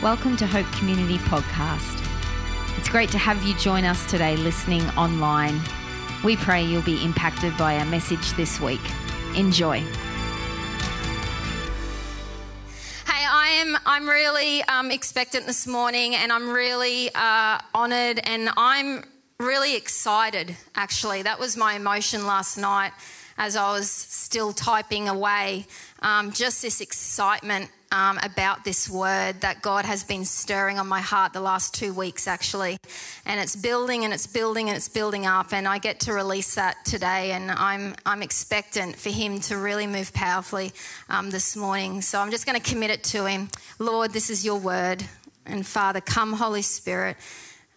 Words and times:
Welcome 0.00 0.36
to 0.36 0.46
Hope 0.46 0.70
Community 0.74 1.18
Podcast. 1.18 2.06
It's 2.78 2.88
great 2.88 3.10
to 3.10 3.18
have 3.18 3.42
you 3.42 3.56
join 3.56 3.84
us 3.84 4.08
today 4.08 4.36
listening 4.36 4.82
online. 4.90 5.60
We 6.22 6.36
pray 6.36 6.62
you'll 6.62 6.82
be 6.82 7.04
impacted 7.04 7.56
by 7.56 7.78
our 7.78 7.84
message 7.84 8.30
this 8.34 8.60
week. 8.60 8.80
Enjoy. 9.34 9.80
Hey, 13.08 13.26
I 13.28 13.48
am. 13.60 13.76
I'm 13.84 14.08
really 14.08 14.62
um, 14.62 14.92
expectant 14.92 15.46
this 15.46 15.66
morning, 15.66 16.14
and 16.14 16.32
I'm 16.32 16.48
really 16.48 17.10
uh, 17.16 17.58
honoured, 17.74 18.20
and 18.22 18.50
I'm 18.56 19.02
really 19.40 19.74
excited. 19.74 20.56
Actually, 20.76 21.22
that 21.22 21.40
was 21.40 21.56
my 21.56 21.74
emotion 21.74 22.24
last 22.24 22.56
night 22.56 22.92
as 23.36 23.56
I 23.56 23.72
was 23.72 23.90
still 23.90 24.52
typing 24.52 25.08
away. 25.08 25.66
Um, 26.02 26.30
just 26.30 26.62
this 26.62 26.80
excitement 26.80 27.72
um, 27.90 28.18
about 28.22 28.64
this 28.64 28.88
word 28.88 29.40
that 29.40 29.62
God 29.62 29.84
has 29.84 30.04
been 30.04 30.24
stirring 30.24 30.78
on 30.78 30.86
my 30.86 31.00
heart 31.00 31.32
the 31.32 31.40
last 31.40 31.74
two 31.74 31.92
weeks, 31.92 32.26
actually. 32.26 32.76
And 33.24 33.40
it's 33.40 33.56
building 33.56 34.04
and 34.04 34.12
it's 34.12 34.26
building 34.26 34.68
and 34.68 34.76
it's 34.76 34.88
building 34.88 35.26
up. 35.26 35.52
And 35.52 35.66
I 35.66 35.78
get 35.78 36.00
to 36.00 36.12
release 36.12 36.54
that 36.54 36.84
today. 36.84 37.32
And 37.32 37.50
I'm, 37.50 37.94
I'm 38.04 38.22
expectant 38.22 38.96
for 38.96 39.10
Him 39.10 39.40
to 39.42 39.56
really 39.56 39.86
move 39.86 40.12
powerfully 40.12 40.72
um, 41.08 41.30
this 41.30 41.56
morning. 41.56 42.02
So 42.02 42.20
I'm 42.20 42.30
just 42.30 42.46
going 42.46 42.60
to 42.60 42.70
commit 42.70 42.90
it 42.90 43.04
to 43.04 43.26
Him. 43.26 43.48
Lord, 43.78 44.12
this 44.12 44.30
is 44.30 44.44
your 44.44 44.58
word. 44.58 45.04
And 45.46 45.66
Father, 45.66 46.00
come, 46.00 46.34
Holy 46.34 46.62
Spirit, 46.62 47.16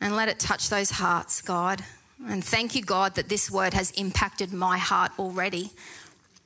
and 0.02 0.16
let 0.16 0.28
it 0.28 0.40
touch 0.40 0.70
those 0.70 0.92
hearts, 0.92 1.42
God. 1.42 1.84
And 2.28 2.44
thank 2.44 2.76
you, 2.76 2.84
God, 2.84 3.16
that 3.16 3.30
this 3.30 3.50
word 3.50 3.74
has 3.74 3.92
impacted 3.92 4.52
my 4.52 4.78
heart 4.78 5.12
already. 5.18 5.72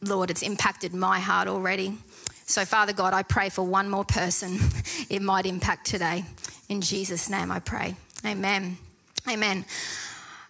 Lord, 0.02 0.30
it's 0.30 0.44
impacted 0.44 0.94
my 0.94 1.20
heart 1.20 1.48
already. 1.48 1.98
So, 2.46 2.66
Father 2.66 2.94
God, 2.94 3.14
I 3.14 3.24
pray 3.24 3.50
for 3.50 3.64
one 3.64 3.90
more 3.90 4.06
person 4.06 4.60
it 5.10 5.22
might 5.22 5.46
impact 5.46 5.88
today. 5.88 6.24
In 6.70 6.82
Jesus' 6.82 7.30
name 7.30 7.52
I 7.52 7.60
pray. 7.60 7.96
Amen. 8.26 8.78
Amen. 9.30 9.66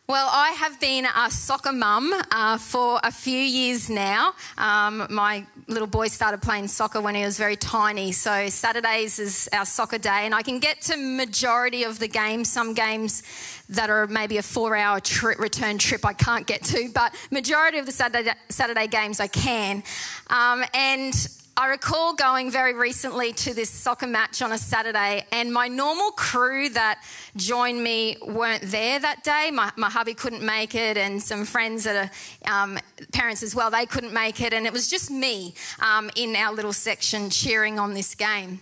Well, 0.08 0.30
I 0.32 0.52
have 0.52 0.80
been 0.80 1.08
a 1.08 1.32
soccer 1.32 1.72
mum 1.72 2.14
uh, 2.30 2.60
for 2.60 3.00
a 3.02 3.12
few 3.12 3.40
years 3.40 3.90
now. 3.90 4.34
Um, 4.56 5.08
my 5.10 5.48
little 5.68 5.88
boy 5.88 6.10
started 6.10 6.44
playing 6.44 6.68
soccer 6.68 7.02
when 7.02 7.16
he 7.16 7.24
was 7.24 7.40
very 7.40 7.56
tiny, 7.56 8.12
so 8.12 8.48
Saturdays 8.50 9.18
is 9.18 9.50
our 9.52 9.66
soccer 9.66 9.98
day, 9.98 10.26
and 10.26 10.36
I 10.36 10.44
can 10.44 10.60
get 10.60 10.80
to 10.82 10.96
majority 10.96 11.86
of 11.86 11.98
the 11.98 12.08
games. 12.08 12.52
Some 12.52 12.76
games 12.76 13.24
that 13.70 13.90
are 13.90 14.06
maybe 14.06 14.38
a 14.38 14.44
four-hour 14.44 15.00
trip, 15.00 15.40
return 15.40 15.80
trip 15.80 16.06
I 16.06 16.14
can't 16.14 16.46
get 16.46 16.64
to, 16.66 16.88
but 16.94 17.16
majority 17.32 17.80
of 17.80 17.88
the 17.88 17.92
Saturday, 17.92 18.30
Saturday 18.50 18.86
games 18.86 19.20
I 19.20 19.28
can. 19.28 19.82
Um, 20.28 20.64
and 20.76 21.16
I 21.58 21.68
recall 21.68 22.14
going 22.14 22.52
very 22.52 22.74
recently 22.74 23.32
to 23.32 23.54
this 23.54 23.70
soccer 23.70 24.08
match 24.08 24.42
on 24.42 24.52
a 24.52 24.58
Saturday, 24.58 25.26
and 25.32 25.54
my 25.54 25.70
normal 25.70 26.12
crew 26.12 26.68
that 26.68 27.02
joined 27.38 27.82
me 27.82 28.18
weren't 28.28 28.64
there 28.64 29.00
that 29.00 29.24
day. 29.24 29.52
My, 29.54 29.72
my 29.78 29.90
hubby 29.90 30.14
couldn't 30.14 30.44
make 30.44 30.76
it, 30.76 30.98
and 30.98 31.24
some 31.24 31.46
friends 31.46 31.86
that 31.86 32.12
are 32.46 32.64
um, 32.64 32.78
parents 33.14 33.42
as 33.42 33.56
well, 33.56 33.72
they 33.72 33.86
couldn't 33.86 34.12
make 34.12 34.42
it, 34.42 34.54
and 34.54 34.66
it 34.66 34.74
was 34.74 34.90
just 34.90 35.10
me 35.10 35.54
um, 35.80 36.12
in 36.18 36.36
our 36.36 36.54
little 36.54 36.74
section 36.74 37.30
cheering 37.30 37.80
on 37.80 37.94
this 37.94 38.16
game. 38.16 38.60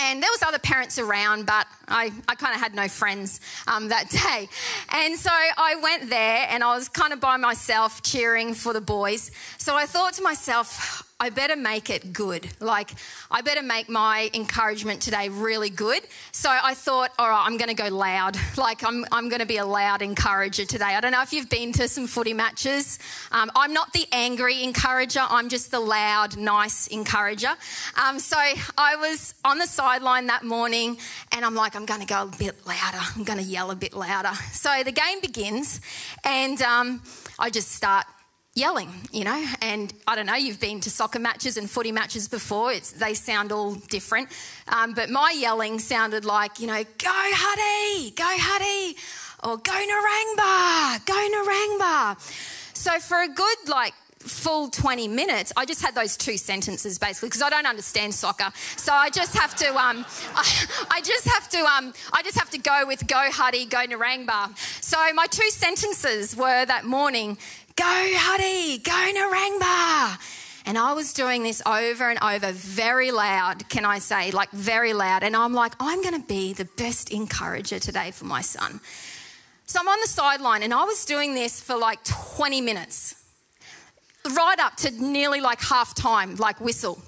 And 0.00 0.20
there 0.20 0.30
was 0.32 0.42
other 0.42 0.58
parents 0.58 0.98
around, 0.98 1.46
but 1.46 1.68
I, 1.86 2.10
I 2.26 2.34
kind 2.34 2.52
of 2.52 2.60
had 2.60 2.74
no 2.74 2.88
friends 2.88 3.40
um, 3.68 3.88
that 3.88 4.10
day. 4.10 4.48
And 4.88 5.16
so 5.16 5.30
I 5.30 5.76
went 5.80 6.10
there 6.10 6.48
and 6.50 6.64
I 6.64 6.74
was 6.74 6.88
kind 6.88 7.12
of 7.12 7.20
by 7.20 7.36
myself 7.36 8.02
cheering 8.02 8.54
for 8.54 8.72
the 8.72 8.80
boys. 8.80 9.30
So 9.58 9.76
I 9.76 9.86
thought 9.86 10.14
to 10.14 10.22
myself, 10.22 11.13
I 11.20 11.30
better 11.30 11.54
make 11.54 11.90
it 11.90 12.12
good. 12.12 12.48
Like, 12.58 12.90
I 13.30 13.40
better 13.40 13.62
make 13.62 13.88
my 13.88 14.30
encouragement 14.34 15.00
today 15.00 15.28
really 15.28 15.70
good. 15.70 16.02
So 16.32 16.50
I 16.50 16.74
thought, 16.74 17.12
all 17.20 17.28
right, 17.28 17.44
I'm 17.46 17.56
going 17.56 17.68
to 17.68 17.74
go 17.74 17.88
loud. 17.88 18.36
Like, 18.56 18.84
I'm, 18.84 19.04
I'm 19.12 19.28
going 19.28 19.40
to 19.40 19.46
be 19.46 19.58
a 19.58 19.66
loud 19.66 20.00
encourager 20.00 20.64
today. 20.64 20.94
I 20.94 21.00
don't 21.00 21.12
know 21.12 21.20
if 21.20 21.32
you've 21.32 21.50
been 21.50 21.72
to 21.72 21.86
some 21.86 22.06
footy 22.06 22.32
matches. 22.32 22.98
Um, 23.30 23.50
I'm 23.54 23.74
not 23.74 23.92
the 23.92 24.06
angry 24.10 24.62
encourager, 24.62 25.20
I'm 25.20 25.48
just 25.48 25.70
the 25.70 25.80
loud, 25.80 26.36
nice 26.36 26.86
encourager. 26.86 27.52
Um, 28.02 28.18
so 28.18 28.38
I 28.78 28.96
was 28.96 29.34
on 29.44 29.58
the 29.58 29.66
sideline 29.66 30.28
that 30.28 30.44
morning 30.44 30.96
and 31.32 31.44
I'm 31.44 31.54
like, 31.54 31.76
I'm 31.76 31.84
going 31.84 32.00
to 32.00 32.06
go 32.06 32.22
a 32.22 32.36
bit 32.38 32.66
louder. 32.66 32.98
I'm 33.16 33.24
going 33.24 33.38
to 33.38 33.44
yell 33.44 33.70
a 33.70 33.76
bit 33.76 33.92
louder. 33.92 34.32
So 34.52 34.82
the 34.82 34.92
game 34.92 35.20
begins 35.20 35.80
and 36.24 36.62
um, 36.62 37.02
I 37.38 37.50
just 37.50 37.72
start 37.72 38.06
yelling, 38.54 38.88
you 39.12 39.24
know. 39.24 39.44
And 39.62 39.92
I 40.06 40.14
don't 40.14 40.26
know, 40.26 40.34
you've 40.34 40.60
been 40.60 40.80
to 40.80 40.90
soccer 40.90 41.18
matches 41.18 41.56
and 41.56 41.68
footy 41.68 41.92
matches 41.92 42.28
before, 42.28 42.72
it's, 42.72 42.92
they 42.92 43.14
sound 43.14 43.52
all 43.52 43.74
different. 43.74 44.28
Um, 44.68 44.94
but 44.94 45.10
my 45.10 45.34
yelling 45.36 45.78
sounded 45.78 46.24
like, 46.24 46.60
you 46.60 46.66
know, 46.66 46.82
go 46.82 47.10
Huddy, 47.10 48.10
go 48.10 48.24
Huddy, 48.26 48.96
or 49.42 49.56
go 49.56 49.72
Narangba, 49.72 51.04
go 51.04 51.14
Narangba. 51.34 52.76
So 52.76 52.98
for 53.00 53.22
a 53.22 53.28
good, 53.28 53.68
like, 53.68 53.94
full 54.24 54.68
20 54.70 55.08
minutes, 55.08 55.52
I 55.56 55.66
just 55.66 55.82
had 55.82 55.94
those 55.94 56.16
two 56.16 56.36
sentences 56.36 56.98
basically 56.98 57.28
because 57.28 57.42
I 57.42 57.50
don't 57.50 57.66
understand 57.66 58.14
soccer. 58.14 58.50
So 58.76 58.92
I 58.92 59.10
just 59.10 59.36
have 59.36 59.54
to, 59.56 59.68
um, 59.76 60.04
I, 60.34 60.66
I, 60.90 61.00
just 61.02 61.26
have 61.28 61.48
to, 61.50 61.58
um, 61.58 61.92
I 62.12 62.22
just 62.22 62.38
have 62.38 62.50
to 62.50 62.58
go 62.58 62.84
with 62.86 63.06
go 63.06 63.30
Huddy, 63.30 63.66
go 63.66 63.84
Narangba. 63.86 64.56
So 64.82 64.96
my 65.14 65.26
two 65.26 65.50
sentences 65.50 66.36
were 66.36 66.64
that 66.64 66.84
morning, 66.84 67.36
Go, 67.76 67.84
Huddy, 67.86 68.78
go 68.78 68.92
Narangba. 68.92 70.18
And 70.66 70.78
I 70.78 70.92
was 70.92 71.12
doing 71.12 71.42
this 71.42 71.60
over 71.66 72.08
and 72.08 72.18
over, 72.22 72.52
very 72.52 73.10
loud, 73.10 73.68
can 73.68 73.84
I 73.84 73.98
say, 73.98 74.30
like 74.30 74.50
very 74.50 74.92
loud. 74.92 75.22
And 75.24 75.36
I'm 75.36 75.52
like, 75.52 75.74
I'm 75.80 76.00
going 76.00 76.14
to 76.20 76.26
be 76.26 76.52
the 76.52 76.64
best 76.76 77.10
encourager 77.10 77.78
today 77.78 78.12
for 78.12 78.26
my 78.26 78.40
son. 78.40 78.80
So 79.66 79.80
I'm 79.80 79.88
on 79.88 79.98
the 80.02 80.08
sideline 80.08 80.62
and 80.62 80.72
I 80.72 80.84
was 80.84 81.04
doing 81.04 81.34
this 81.34 81.60
for 81.60 81.76
like 81.76 82.02
20 82.04 82.60
minutes, 82.60 83.14
right 84.36 84.58
up 84.60 84.76
to 84.76 84.90
nearly 84.92 85.40
like 85.40 85.60
half 85.60 85.94
time, 85.94 86.36
like 86.36 86.60
whistle. 86.60 87.02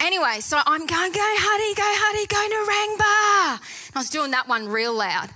Anyway, 0.00 0.40
so 0.40 0.58
I'm 0.66 0.86
going, 0.86 1.12
go, 1.12 1.20
Huddy, 1.20 1.74
go, 1.74 1.82
Huddy, 1.86 2.26
go 2.26 2.36
Narangba. 2.36 3.60
And 3.88 3.96
I 3.96 3.98
was 3.98 4.10
doing 4.10 4.32
that 4.32 4.48
one 4.48 4.68
real 4.68 4.94
loud. 4.94 5.30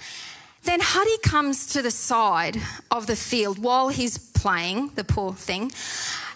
Then 0.65 0.81
Huddy 0.81 1.19
comes 1.23 1.67
to 1.69 1.83
the 1.83 1.91
side 1.91 2.61
of 2.91 3.07
the 3.07 3.17
field 3.17 3.59
while 3.59 3.89
he's 3.89 4.19
playing, 4.19 4.93
the 4.95 5.05
poor 5.05 5.33
thing. 5.33 5.73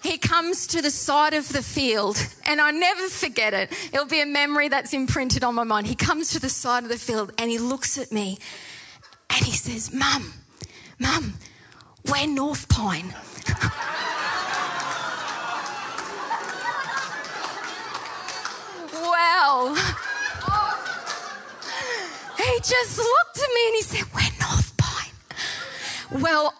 He 0.02 0.18
comes 0.18 0.66
to 0.68 0.82
the 0.82 0.90
side 0.90 1.32
of 1.32 1.52
the 1.52 1.62
field, 1.62 2.16
and 2.44 2.60
I 2.60 2.72
never 2.72 3.08
forget 3.08 3.54
it. 3.54 3.70
It'll 3.92 4.06
be 4.06 4.20
a 4.20 4.26
memory 4.26 4.68
that's 4.68 4.92
imprinted 4.92 5.44
on 5.44 5.54
my 5.54 5.62
mind. 5.62 5.86
He 5.86 5.94
comes 5.94 6.32
to 6.32 6.40
the 6.40 6.48
side 6.48 6.82
of 6.82 6.88
the 6.88 6.98
field 6.98 7.32
and 7.38 7.50
he 7.50 7.58
looks 7.58 7.98
at 7.98 8.10
me 8.10 8.38
and 9.30 9.44
he 9.44 9.52
says, 9.52 9.92
Mum, 9.92 10.32
Mum, 10.98 11.34
we're 12.10 12.26
North 12.26 12.68
Pine. 12.68 13.14
well, 18.92 19.76
he 22.44 22.58
just 22.60 22.98
looked 22.98 23.38
at 23.38 23.48
me 23.54 23.66
and 23.66 23.75
he 23.76 23.82
said, 23.82 24.04
We're 24.14 24.22
North 24.41 24.76
Pine. 24.76 26.20
Well, 26.22 26.54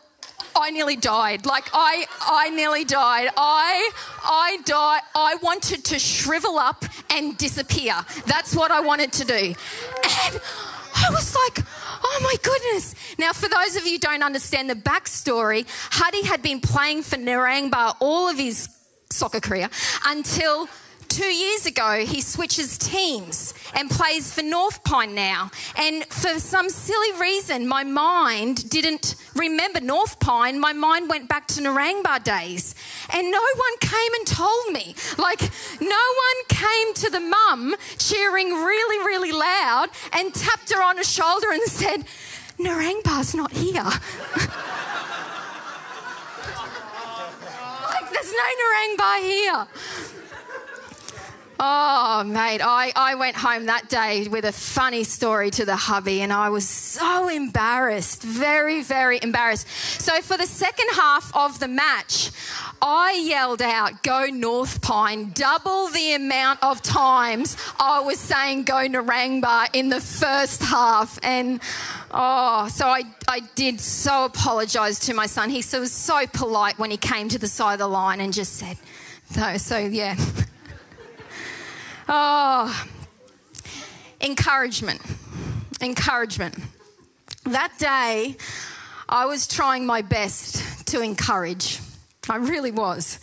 I 0.55 0.71
nearly 0.71 0.97
died. 0.97 1.47
Like 1.47 1.69
I 1.73 2.07
I 2.21 2.51
nearly 2.51 2.85
died. 2.85 3.29
I 3.37 3.91
I 4.25 4.59
died. 4.65 5.01
I 5.15 5.37
wanted 5.43 5.85
to 5.87 5.99
shrivel 5.99 6.59
up 6.59 6.85
and 7.11 7.37
disappear. 7.37 7.95
That's 8.27 8.55
what 8.55 8.71
I 8.71 8.81
wanted 8.81 9.13
to 9.15 9.25
do. 9.25 9.35
And 9.35 10.41
I 10.95 11.11
was 11.11 11.35
like, 11.35 11.65
oh 12.05 12.21
my 12.23 12.35
goodness. 12.43 12.95
Now, 13.19 13.33
for 13.33 13.49
those 13.49 13.77
of 13.77 13.87
you 13.87 13.93
who 13.93 13.99
don't 13.99 14.23
understand 14.23 14.69
the 14.69 14.75
backstory, 14.75 15.67
Huddy 15.91 16.23
had 16.23 16.43
been 16.43 16.61
playing 16.61 17.03
for 17.03 17.17
Narangba 17.17 17.97
all 18.01 18.29
of 18.29 18.37
his 18.39 18.69
soccer 19.11 19.41
career 19.41 19.69
until 20.07 20.69
two 21.13 21.25
years 21.27 21.67
ago, 21.67 22.07
he 22.07 22.23
switches 22.23 22.79
teams 22.79 23.53
and 23.75 23.91
plays 23.91 24.33
for 24.35 24.43
North 24.43 24.83
Pine 24.83 25.15
now. 25.15 25.51
And 25.77 26.05
for 26.07 26.41
some 26.41 26.71
silly 26.71 27.13
reason, 27.21 27.69
my 27.69 27.85
mind 27.85 28.71
didn't 28.71 29.17
remember 29.37 29.81
North 29.81 30.19
Pine. 30.21 30.59
My 30.59 30.73
mind 30.73 31.11
went 31.11 31.29
back 31.29 31.47
to 31.49 31.61
Narangba 31.61 32.25
days. 32.25 32.75
And 33.13 33.31
no 33.31 33.41
one 33.41 33.79
came 33.81 34.15
and 34.15 34.27
told 34.27 34.73
me. 34.73 34.95
Like, 35.19 35.43
no 35.83 36.05
one 36.25 36.45
came 36.49 36.95
to 36.95 37.11
the 37.11 37.21
mum 37.21 37.75
cheering 37.99 38.49
really, 38.49 39.05
really 39.05 39.33
loud 39.33 39.89
and 40.15 40.35
tapped 40.35 40.73
her 40.73 40.83
on 40.83 40.97
the 40.97 41.05
shoulder 41.05 41.49
and 41.53 41.63
said, 41.65 42.07
Narangba's 42.59 43.35
not 43.35 43.53
here. 43.53 43.75
like, 43.85 44.01
there's 48.11 48.33
no 48.33 48.49
Narangba 48.63 49.21
here. 49.21 49.67
Oh, 51.61 52.25
mate, 52.25 52.61
I, 52.63 52.93
I 52.97 53.15
went 53.15 53.37
home 53.37 53.67
that 53.67 53.89
day 53.89 54.27
with 54.29 54.45
a 54.45 54.53
funny 54.53 55.05
story 55.05 55.51
to 55.53 55.65
the 55.65 55.77
hubby, 55.77 56.21
and 56.23 56.33
I 56.33 56.49
was 56.51 56.69
so 56.69 57.29
embarrassed, 57.29 58.23
very, 58.23 58.83
very 58.83 59.21
embarrassed. 59.23 59.69
So, 60.01 60.21
for 60.23 60.37
the 60.37 60.47
second 60.47 60.89
half 60.95 61.35
of 61.37 61.61
the 61.61 61.69
match, 61.69 62.31
I 62.81 63.13
yelled 63.25 63.63
out, 63.63 64.03
Go 64.03 64.27
North 64.27 64.83
Pine, 64.83 65.31
double 65.35 65.89
the 65.89 66.15
amount 66.15 66.63
of 66.63 66.83
times 66.83 67.57
I 67.79 68.01
was 68.01 68.19
saying 68.19 68.65
go 68.65 68.89
Narangba 68.89 69.69
in 69.73 69.89
the 69.89 70.01
first 70.01 70.63
half. 70.63 71.19
And 71.23 71.61
oh, 72.11 72.69
so 72.69 72.89
I, 72.89 73.05
I 73.29 73.41
did 73.55 73.81
so 73.81 74.25
apologise 74.25 74.99
to 75.01 75.15
my 75.15 75.27
son. 75.27 75.49
He 75.51 75.59
was 75.59 75.93
so 75.93 76.27
polite 76.27 76.79
when 76.79 76.91
he 76.91 76.97
came 76.97 77.29
to 77.29 77.39
the 77.39 77.49
side 77.49 77.75
of 77.75 77.79
the 77.79 77.89
line 77.89 78.21
and 78.21 78.33
just 78.33 78.55
said, 78.55 78.79
No, 79.37 79.57
so 79.59 79.79
yeah. 79.79 80.17
Oh, 82.09 82.87
encouragement. 84.21 85.01
Encouragement. 85.81 86.59
That 87.45 87.73
day, 87.79 88.37
I 89.09 89.27
was 89.27 89.47
trying 89.47 89.87
my 89.87 90.03
best 90.03 90.87
to 90.89 91.01
encourage. 91.01 91.81
I 92.29 92.37
really 92.37 92.71
was. 92.71 93.19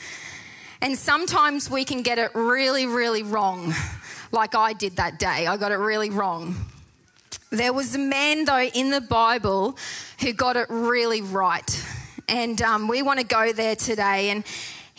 And 0.81 0.97
sometimes 0.97 1.69
we 1.69 1.83
can 1.83 2.03
get 2.03 2.19
it 2.19 2.31
really, 2.33 2.85
really 2.85 3.23
wrong, 3.23 3.73
like 4.31 4.55
I 4.55 4.73
did 4.73 4.95
that 4.97 5.19
day. 5.19 5.47
I 5.47 5.57
got 5.57 5.71
it 5.71 5.77
really 5.77 6.09
wrong. 6.09 6.55
There 7.49 7.73
was 7.73 7.95
a 7.95 7.99
man, 7.99 8.45
though, 8.45 8.61
in 8.61 8.91
the 8.91 9.01
Bible 9.01 9.77
who 10.21 10.31
got 10.33 10.55
it 10.55 10.67
really 10.69 11.21
right. 11.21 11.85
And 12.27 12.61
um, 12.61 12.87
we 12.87 13.01
want 13.01 13.19
to 13.19 13.25
go 13.25 13.51
there 13.51 13.75
today. 13.75 14.29
And 14.29 14.45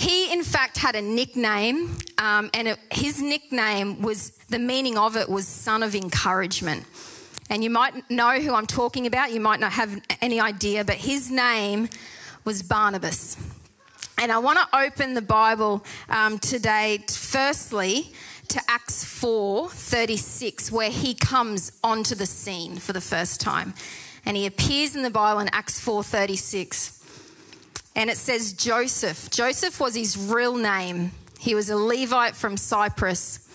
he, 0.01 0.33
in 0.33 0.43
fact, 0.43 0.79
had 0.79 0.97
a 0.97 1.03
nickname, 1.03 1.95
um, 2.17 2.49
and 2.55 2.69
it, 2.69 2.79
his 2.91 3.21
nickname 3.21 4.01
was 4.01 4.31
the 4.49 4.59
meaning 4.59 4.97
of 4.97 5.15
it 5.15 5.29
was 5.29 5.47
son 5.47 5.83
of 5.83 5.95
encouragement. 5.95 6.87
And 7.51 7.63
you 7.63 7.69
might 7.69 8.11
know 8.11 8.41
who 8.41 8.55
I'm 8.55 8.67
talking 8.67 9.07
about, 9.07 9.31
you 9.31 9.41
might 9.41 9.61
not 9.61 9.73
have 9.73 10.01
any 10.23 10.41
idea, 10.41 10.87
but 10.87 10.95
his 10.95 11.31
name 11.31 11.91
was 12.47 12.63
Barnabas. 12.63 13.37
And 14.17 14.33
I 14.33 14.39
want 14.39 14.59
to 14.59 14.79
open 14.79 15.13
the 15.13 15.21
Bible 15.21 15.85
um, 16.09 16.39
today, 16.39 17.05
firstly, 17.07 18.11
to 18.49 18.61
Acts 18.69 19.05
4 19.05 19.69
36, 19.69 20.73
where 20.73 20.91
he 20.91 21.13
comes 21.13 21.73
onto 21.85 22.15
the 22.15 22.25
scene 22.25 22.79
for 22.79 22.95
the 22.95 23.03
first 23.03 23.39
time. 23.39 23.75
And 24.25 24.35
he 24.35 24.47
appears 24.47 24.97
in 24.97 25.03
the 25.03 25.11
Bible 25.11 25.41
in 25.41 25.51
Acts 25.53 25.79
4 25.79 26.03
36 26.03 27.00
and 28.01 28.09
it 28.09 28.17
says 28.17 28.55
Joseph. 28.55 29.29
Joseph 29.29 29.79
was 29.79 29.95
his 29.95 30.17
real 30.17 30.57
name. 30.57 31.13
He 31.39 31.55
was 31.55 31.69
a 31.69 31.77
Levite 31.77 32.35
from 32.35 32.57
Cyprus. 32.57 33.47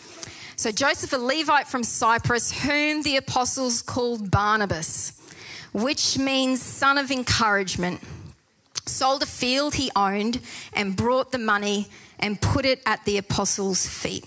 So, 0.56 0.72
Joseph, 0.72 1.14
a 1.14 1.18
Levite 1.18 1.68
from 1.68 1.84
Cyprus, 1.84 2.52
whom 2.52 3.02
the 3.02 3.18
apostles 3.18 3.82
called 3.82 4.30
Barnabas, 4.30 5.20
which 5.74 6.20
means 6.20 6.62
son 6.62 7.00
of 7.00 7.10
encouragement, 7.10 8.02
sold 8.86 9.24
a 9.24 9.26
field 9.26 9.74
he 9.74 9.90
owned 9.96 10.40
and 10.74 10.96
brought 10.96 11.32
the 11.32 11.40
money 11.40 11.88
and 12.20 12.40
put 12.40 12.68
it 12.68 12.84
at 12.86 13.04
the 13.06 13.18
apostles' 13.18 13.88
feet. 13.88 14.26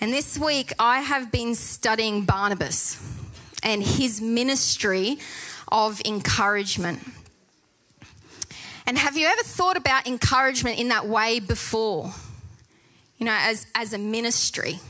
And 0.00 0.12
this 0.12 0.36
week 0.36 0.72
I 0.76 1.02
have 1.02 1.30
been 1.30 1.54
studying 1.54 2.24
Barnabas 2.24 3.00
and 3.62 3.80
his 3.80 4.20
ministry 4.20 5.18
of 5.68 6.02
encouragement. 6.04 6.98
And 8.90 8.98
have 8.98 9.16
you 9.16 9.28
ever 9.28 9.44
thought 9.44 9.76
about 9.76 10.08
encouragement 10.08 10.80
in 10.80 10.88
that 10.88 11.06
way 11.06 11.38
before? 11.38 12.12
You 13.18 13.26
know, 13.26 13.36
as, 13.38 13.64
as 13.72 13.92
a 13.92 13.98
ministry. 13.98 14.80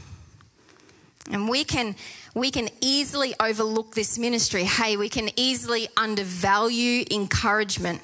And 1.31 1.47
we 1.51 1.65
can 1.65 1.97
we 2.35 2.51
can 2.51 2.71
easily 2.81 3.35
overlook 3.39 3.95
this 3.95 4.19
ministry. 4.19 4.65
Hey, 4.65 4.97
we 4.97 5.11
can 5.11 5.29
easily 5.37 5.87
undervalue 5.99 7.05
encouragement. 7.11 8.01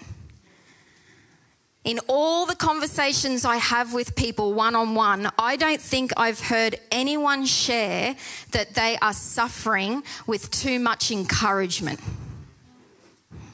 In 1.83 1.99
all 2.09 2.45
the 2.45 2.57
conversations 2.57 3.47
I 3.47 3.57
have 3.57 3.95
with 3.95 4.15
people 4.17 4.53
one 4.53 4.75
on 4.75 4.95
one, 4.95 5.31
I 5.39 5.57
don't 5.57 5.81
think 5.81 6.13
I've 6.19 6.41
heard 6.41 6.79
anyone 6.91 7.47
share 7.47 8.17
that 8.51 8.75
they 8.75 8.99
are 9.01 9.15
suffering 9.15 10.03
with 10.27 10.51
too 10.51 10.79
much 10.79 11.11
encouragement. 11.11 12.01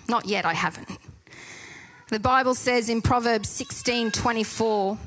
Not 0.09 0.27
yet, 0.27 0.45
I 0.45 0.55
haven't. 0.55 0.99
The 2.13 2.21
Bible 2.21 2.55
says 2.55 2.91
in 2.91 3.01
Proverbs 3.01 3.49
16 3.49 4.11
24, 4.11 4.99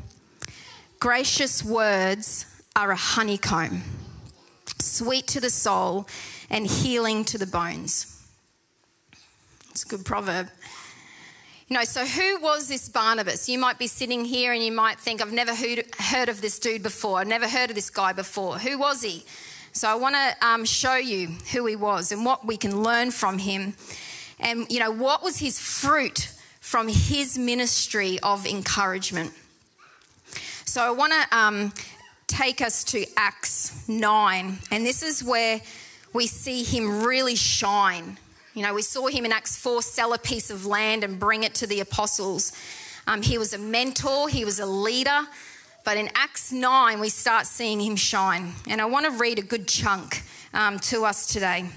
gracious 0.99 1.63
words 1.63 2.47
are 2.75 2.89
a 2.89 2.95
honeycomb, 2.95 3.83
sweet 4.79 5.27
to 5.27 5.39
the 5.39 5.51
soul 5.51 6.07
and 6.49 6.65
healing 6.65 7.23
to 7.25 7.37
the 7.37 7.45
bones. 7.45 8.27
It's 9.69 9.83
a 9.83 9.87
good 9.87 10.03
proverb. 10.03 10.49
You 11.67 11.77
know, 11.77 11.83
so 11.83 12.07
who 12.07 12.39
was 12.41 12.69
this 12.69 12.89
Barnabas? 12.89 13.47
You 13.47 13.59
might 13.59 13.77
be 13.77 13.85
sitting 13.85 14.25
here 14.25 14.51
and 14.51 14.63
you 14.63 14.71
might 14.71 14.99
think, 14.99 15.21
I've 15.21 15.31
never 15.31 15.53
heard 15.53 16.27
of 16.27 16.41
this 16.41 16.57
dude 16.57 16.81
before. 16.81 17.19
I've 17.19 17.27
never 17.27 17.47
heard 17.47 17.69
of 17.69 17.75
this 17.75 17.91
guy 17.91 18.13
before. 18.13 18.57
Who 18.57 18.79
was 18.79 19.03
he? 19.03 19.25
So 19.73 19.87
I 19.87 19.93
want 19.93 20.15
to 20.15 20.47
um, 20.47 20.65
show 20.65 20.95
you 20.95 21.27
who 21.51 21.67
he 21.67 21.75
was 21.75 22.11
and 22.11 22.25
what 22.25 22.47
we 22.47 22.57
can 22.57 22.81
learn 22.81 23.11
from 23.11 23.37
him. 23.37 23.75
And, 24.39 24.65
you 24.71 24.79
know, 24.79 24.89
what 24.89 25.21
was 25.21 25.37
his 25.37 25.59
fruit 25.59 26.31
from 26.75 26.89
his 26.89 27.38
ministry 27.38 28.19
of 28.22 28.45
encouragement. 28.45 29.31
So 30.66 30.81
I 30.81 30.92
want 30.92 31.13
to 31.13 31.38
um, 31.38 31.74
take 32.27 32.60
us 32.60 32.83
to 32.92 33.06
Acts 33.16 33.88
9, 33.88 34.57
and 34.72 34.86
this 34.86 35.01
is 35.01 35.24
where 35.24 35.62
we 36.12 36.27
see 36.27 36.63
him 36.63 37.06
really 37.06 37.38
shine. 37.38 38.18
You 38.56 38.63
know, 38.63 38.74
we 38.74 38.81
saw 38.81 39.07
him 39.07 39.24
in 39.24 39.31
Acts 39.31 39.56
4 39.56 39.81
sell 39.83 40.12
a 40.12 40.18
piece 40.18 40.50
of 40.50 40.66
land 40.66 41.06
and 41.06 41.18
bring 41.18 41.44
it 41.44 41.56
to 41.56 41.66
the 41.66 41.80
apostles. 41.80 42.51
Um, 43.07 43.22
he 43.22 43.38
was 43.38 43.54
a 43.54 43.57
mentor, 43.57 44.27
he 44.27 44.44
was 44.44 44.60
a 44.60 44.66
leader. 44.66 45.22
But 45.86 45.95
in 45.95 46.10
Acts 46.13 46.51
9, 46.51 47.00
we 47.00 47.07
start 47.07 47.45
seeing 47.45 47.80
him 47.80 47.95
shine. 47.95 48.51
And 48.68 48.81
I 48.81 48.86
want 48.86 49.06
to 49.06 49.13
read 49.13 49.39
a 49.39 49.44
good 49.44 49.69
chunk 49.69 50.24
um, 50.54 50.80
to 50.80 51.06
us 51.06 51.25
today, 51.25 51.69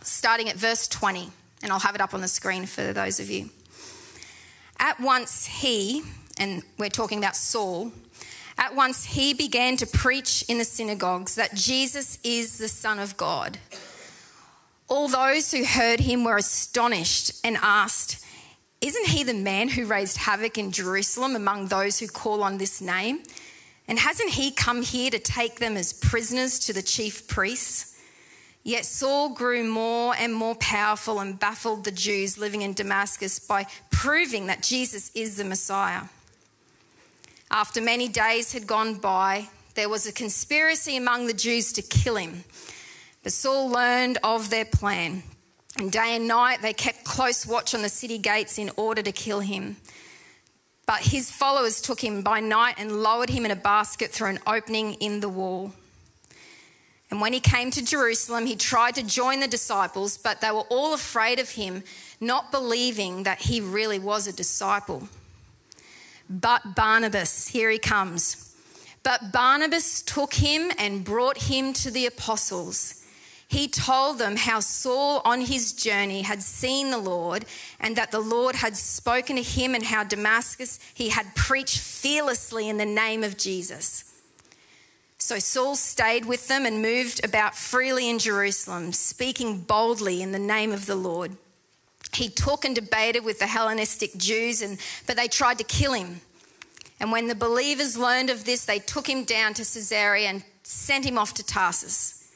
starting 0.00 0.48
at 0.48 0.56
verse 0.56 0.88
20. 0.88 1.28
And 1.62 1.70
I'll 1.70 1.80
have 1.80 1.94
it 1.94 2.00
up 2.00 2.14
on 2.14 2.22
the 2.22 2.28
screen 2.28 2.64
for 2.64 2.94
those 2.94 3.20
of 3.20 3.28
you. 3.28 3.50
At 4.78 5.00
once 5.00 5.46
he, 5.46 6.02
and 6.38 6.62
we're 6.78 6.88
talking 6.88 7.18
about 7.18 7.36
Saul, 7.36 7.92
at 8.58 8.74
once 8.74 9.04
he 9.04 9.34
began 9.34 9.76
to 9.78 9.86
preach 9.86 10.44
in 10.48 10.58
the 10.58 10.64
synagogues 10.64 11.34
that 11.34 11.54
Jesus 11.54 12.18
is 12.22 12.58
the 12.58 12.68
Son 12.68 12.98
of 12.98 13.16
God. 13.16 13.58
All 14.88 15.08
those 15.08 15.50
who 15.50 15.64
heard 15.64 16.00
him 16.00 16.24
were 16.24 16.36
astonished 16.36 17.40
and 17.44 17.56
asked, 17.60 18.24
Isn't 18.80 19.06
he 19.06 19.24
the 19.24 19.34
man 19.34 19.68
who 19.68 19.86
raised 19.86 20.18
havoc 20.18 20.58
in 20.58 20.70
Jerusalem 20.70 21.34
among 21.34 21.68
those 21.68 21.98
who 21.98 22.06
call 22.06 22.42
on 22.42 22.58
this 22.58 22.80
name? 22.80 23.22
And 23.88 23.98
hasn't 23.98 24.30
he 24.30 24.50
come 24.50 24.82
here 24.82 25.10
to 25.10 25.18
take 25.18 25.58
them 25.58 25.76
as 25.76 25.92
prisoners 25.92 26.58
to 26.60 26.72
the 26.72 26.82
chief 26.82 27.26
priests? 27.26 27.93
Yet 28.64 28.86
Saul 28.86 29.28
grew 29.28 29.62
more 29.62 30.14
and 30.18 30.34
more 30.34 30.54
powerful 30.54 31.20
and 31.20 31.38
baffled 31.38 31.84
the 31.84 31.90
Jews 31.90 32.38
living 32.38 32.62
in 32.62 32.72
Damascus 32.72 33.38
by 33.38 33.66
proving 33.90 34.46
that 34.46 34.62
Jesus 34.62 35.10
is 35.14 35.36
the 35.36 35.44
Messiah. 35.44 36.04
After 37.50 37.82
many 37.82 38.08
days 38.08 38.52
had 38.52 38.66
gone 38.66 38.94
by, 38.94 39.48
there 39.74 39.90
was 39.90 40.06
a 40.06 40.12
conspiracy 40.12 40.96
among 40.96 41.26
the 41.26 41.34
Jews 41.34 41.74
to 41.74 41.82
kill 41.82 42.16
him. 42.16 42.44
But 43.22 43.32
Saul 43.32 43.68
learned 43.68 44.18
of 44.24 44.48
their 44.48 44.64
plan, 44.64 45.22
and 45.78 45.92
day 45.92 46.16
and 46.16 46.26
night 46.26 46.62
they 46.62 46.72
kept 46.72 47.04
close 47.04 47.46
watch 47.46 47.74
on 47.74 47.82
the 47.82 47.88
city 47.90 48.16
gates 48.16 48.58
in 48.58 48.70
order 48.76 49.02
to 49.02 49.12
kill 49.12 49.40
him. 49.40 49.76
But 50.86 51.00
his 51.00 51.30
followers 51.30 51.82
took 51.82 52.02
him 52.02 52.22
by 52.22 52.40
night 52.40 52.76
and 52.78 53.02
lowered 53.02 53.30
him 53.30 53.44
in 53.44 53.50
a 53.50 53.56
basket 53.56 54.10
through 54.10 54.28
an 54.28 54.38
opening 54.46 54.94
in 54.94 55.20
the 55.20 55.28
wall. 55.28 55.72
And 57.14 57.20
when 57.20 57.32
he 57.32 57.38
came 57.38 57.70
to 57.70 57.84
Jerusalem, 57.84 58.44
he 58.44 58.56
tried 58.56 58.96
to 58.96 59.02
join 59.04 59.38
the 59.38 59.46
disciples, 59.46 60.18
but 60.18 60.40
they 60.40 60.50
were 60.50 60.66
all 60.68 60.94
afraid 60.94 61.38
of 61.38 61.50
him, 61.50 61.84
not 62.20 62.50
believing 62.50 63.22
that 63.22 63.42
he 63.42 63.60
really 63.60 64.00
was 64.00 64.26
a 64.26 64.32
disciple. 64.32 65.06
But 66.28 66.74
Barnabas, 66.74 67.46
here 67.46 67.70
he 67.70 67.78
comes. 67.78 68.56
But 69.04 69.30
Barnabas 69.30 70.02
took 70.02 70.34
him 70.34 70.72
and 70.76 71.04
brought 71.04 71.38
him 71.38 71.72
to 71.74 71.90
the 71.92 72.04
apostles. 72.04 73.04
He 73.46 73.68
told 73.68 74.18
them 74.18 74.34
how 74.34 74.58
Saul 74.58 75.22
on 75.24 75.42
his 75.42 75.72
journey 75.72 76.22
had 76.22 76.42
seen 76.42 76.90
the 76.90 76.98
Lord 76.98 77.44
and 77.78 77.94
that 77.94 78.10
the 78.10 78.18
Lord 78.18 78.56
had 78.56 78.76
spoken 78.76 79.36
to 79.36 79.42
him 79.42 79.76
and 79.76 79.84
how 79.84 80.02
Damascus 80.02 80.80
he 80.92 81.10
had 81.10 81.36
preached 81.36 81.78
fearlessly 81.78 82.68
in 82.68 82.76
the 82.76 82.84
name 82.84 83.22
of 83.22 83.36
Jesus. 83.36 84.13
So 85.24 85.38
Saul 85.38 85.74
stayed 85.74 86.26
with 86.26 86.48
them 86.48 86.66
and 86.66 86.82
moved 86.82 87.24
about 87.24 87.56
freely 87.56 88.10
in 88.10 88.18
Jerusalem, 88.18 88.92
speaking 88.92 89.60
boldly 89.60 90.20
in 90.20 90.32
the 90.32 90.38
name 90.38 90.70
of 90.70 90.84
the 90.84 90.96
Lord. 90.96 91.32
He 92.12 92.28
took 92.28 92.66
and 92.66 92.74
debated 92.74 93.24
with 93.24 93.38
the 93.38 93.46
Hellenistic 93.46 94.18
Jews, 94.18 94.60
and, 94.60 94.76
but 95.06 95.16
they 95.16 95.26
tried 95.26 95.56
to 95.56 95.64
kill 95.64 95.94
him. 95.94 96.20
And 97.00 97.10
when 97.10 97.28
the 97.28 97.34
believers 97.34 97.96
learned 97.96 98.28
of 98.28 98.44
this, 98.44 98.66
they 98.66 98.78
took 98.78 99.08
him 99.08 99.24
down 99.24 99.54
to 99.54 99.62
Caesarea 99.62 100.28
and 100.28 100.44
sent 100.62 101.06
him 101.06 101.16
off 101.16 101.32
to 101.34 101.42
Tarsus. 101.42 102.30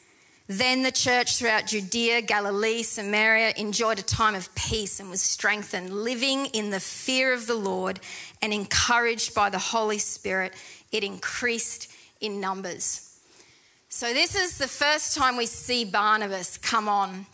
Then 0.47 0.83
the 0.83 0.91
church 0.91 1.37
throughout 1.37 1.67
Judea, 1.67 2.23
Galilee, 2.23 2.83
Samaria 2.83 3.53
enjoyed 3.59 3.99
a 3.99 4.03
time 4.03 4.35
of 4.35 4.55
peace 4.55 4.99
and 4.99 5.11
was 5.11 5.21
strengthened, 5.21 5.93
living 5.93 6.47
in 6.47 6.71
the 6.71 6.81
fear 6.81 7.35
of 7.35 7.47
the 7.47 7.55
Lord 7.55 8.01
and 8.41 8.55
encouraged 8.55 9.35
by 9.35 9.51
the 9.51 9.59
Holy 9.59 9.99
Spirit. 9.99 10.55
It 10.91 11.05
increased 11.05 11.93
in 12.21 12.41
numbers. 12.41 13.19
So, 13.89 14.13
this 14.13 14.35
is 14.35 14.59
the 14.59 14.69
first 14.69 15.17
time 15.17 15.37
we 15.37 15.47
see 15.47 15.85
Barnabas 15.85 16.59
come 16.59 16.89
on. 16.89 17.27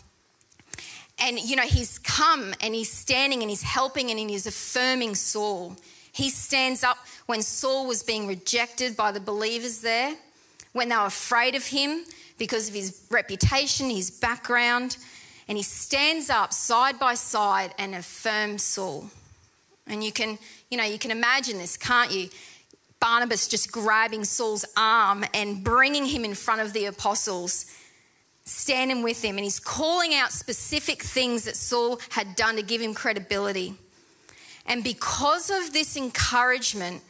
And, 1.18 1.38
you 1.38 1.56
know, 1.56 1.62
he's 1.62 1.98
come 1.98 2.54
and 2.60 2.74
he's 2.74 2.92
standing 2.92 3.42
and 3.42 3.50
he's 3.50 3.62
helping 3.62 4.10
and 4.10 4.18
he's 4.18 4.46
affirming 4.46 5.14
Saul. 5.14 5.76
He 6.12 6.30
stands 6.30 6.84
up 6.84 6.98
when 7.26 7.42
Saul 7.42 7.86
was 7.86 8.02
being 8.02 8.26
rejected 8.26 8.96
by 8.96 9.12
the 9.12 9.20
believers 9.20 9.80
there, 9.80 10.14
when 10.72 10.88
they 10.88 10.96
were 10.96 11.06
afraid 11.06 11.54
of 11.54 11.66
him 11.66 12.04
because 12.38 12.68
of 12.68 12.74
his 12.74 13.06
reputation, 13.10 13.90
his 13.90 14.10
background, 14.10 14.96
and 15.48 15.56
he 15.56 15.62
stands 15.62 16.30
up 16.30 16.52
side 16.52 16.98
by 16.98 17.14
side 17.14 17.74
and 17.78 17.94
affirms 17.94 18.62
Saul. 18.62 19.10
And 19.86 20.02
you 20.02 20.12
can, 20.12 20.38
you 20.70 20.78
know, 20.78 20.84
you 20.84 20.98
can 20.98 21.10
imagine 21.10 21.58
this, 21.58 21.76
can't 21.76 22.10
you? 22.10 22.28
Barnabas 23.04 23.48
just 23.48 23.70
grabbing 23.70 24.24
Saul's 24.24 24.64
arm 24.78 25.26
and 25.34 25.62
bringing 25.62 26.06
him 26.06 26.24
in 26.24 26.32
front 26.32 26.62
of 26.62 26.72
the 26.72 26.86
apostles, 26.86 27.66
standing 28.46 29.02
with 29.02 29.22
him, 29.22 29.36
and 29.36 29.44
he's 29.44 29.60
calling 29.60 30.14
out 30.14 30.32
specific 30.32 31.02
things 31.02 31.44
that 31.44 31.54
Saul 31.54 32.00
had 32.08 32.34
done 32.34 32.56
to 32.56 32.62
give 32.62 32.80
him 32.80 32.94
credibility. 32.94 33.74
And 34.64 34.82
because 34.82 35.50
of 35.50 35.74
this 35.74 35.98
encouragement, 35.98 37.02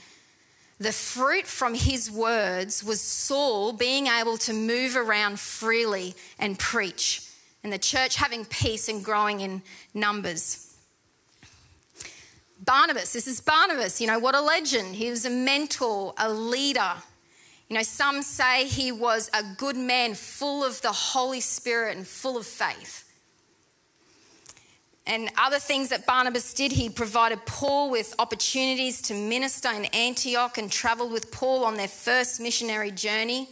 the 0.80 0.90
fruit 0.90 1.46
from 1.46 1.74
his 1.74 2.10
words 2.10 2.82
was 2.82 3.00
Saul 3.00 3.72
being 3.72 4.08
able 4.08 4.36
to 4.38 4.52
move 4.52 4.96
around 4.96 5.38
freely 5.38 6.16
and 6.40 6.58
preach, 6.58 7.22
and 7.62 7.72
the 7.72 7.78
church 7.78 8.16
having 8.16 8.44
peace 8.46 8.88
and 8.88 9.04
growing 9.04 9.42
in 9.42 9.62
numbers. 9.94 10.73
Barnabas, 12.60 13.12
this 13.12 13.26
is 13.26 13.40
Barnabas, 13.40 14.00
you 14.00 14.06
know, 14.06 14.18
what 14.18 14.34
a 14.34 14.40
legend. 14.40 14.94
He 14.94 15.10
was 15.10 15.24
a 15.26 15.30
mentor, 15.30 16.14
a 16.16 16.30
leader. 16.32 16.94
You 17.68 17.76
know, 17.76 17.82
some 17.82 18.22
say 18.22 18.66
he 18.66 18.92
was 18.92 19.30
a 19.34 19.42
good 19.56 19.76
man 19.76 20.14
full 20.14 20.64
of 20.64 20.80
the 20.82 20.92
Holy 20.92 21.40
Spirit 21.40 21.96
and 21.96 22.06
full 22.06 22.36
of 22.36 22.46
faith 22.46 23.04
and 25.06 25.30
other 25.36 25.58
things 25.58 25.90
that 25.90 26.06
Barnabas 26.06 26.54
did, 26.54 26.72
he 26.72 26.88
provided 26.88 27.44
Paul 27.44 27.90
with 27.90 28.14
opportunities 28.18 29.02
to 29.02 29.14
minister 29.14 29.68
in 29.70 29.84
Antioch 29.86 30.56
and 30.56 30.72
traveled 30.72 31.12
with 31.12 31.30
Paul 31.30 31.64
on 31.64 31.76
their 31.76 31.88
first 31.88 32.40
missionary 32.40 32.90
journey. 32.90 33.48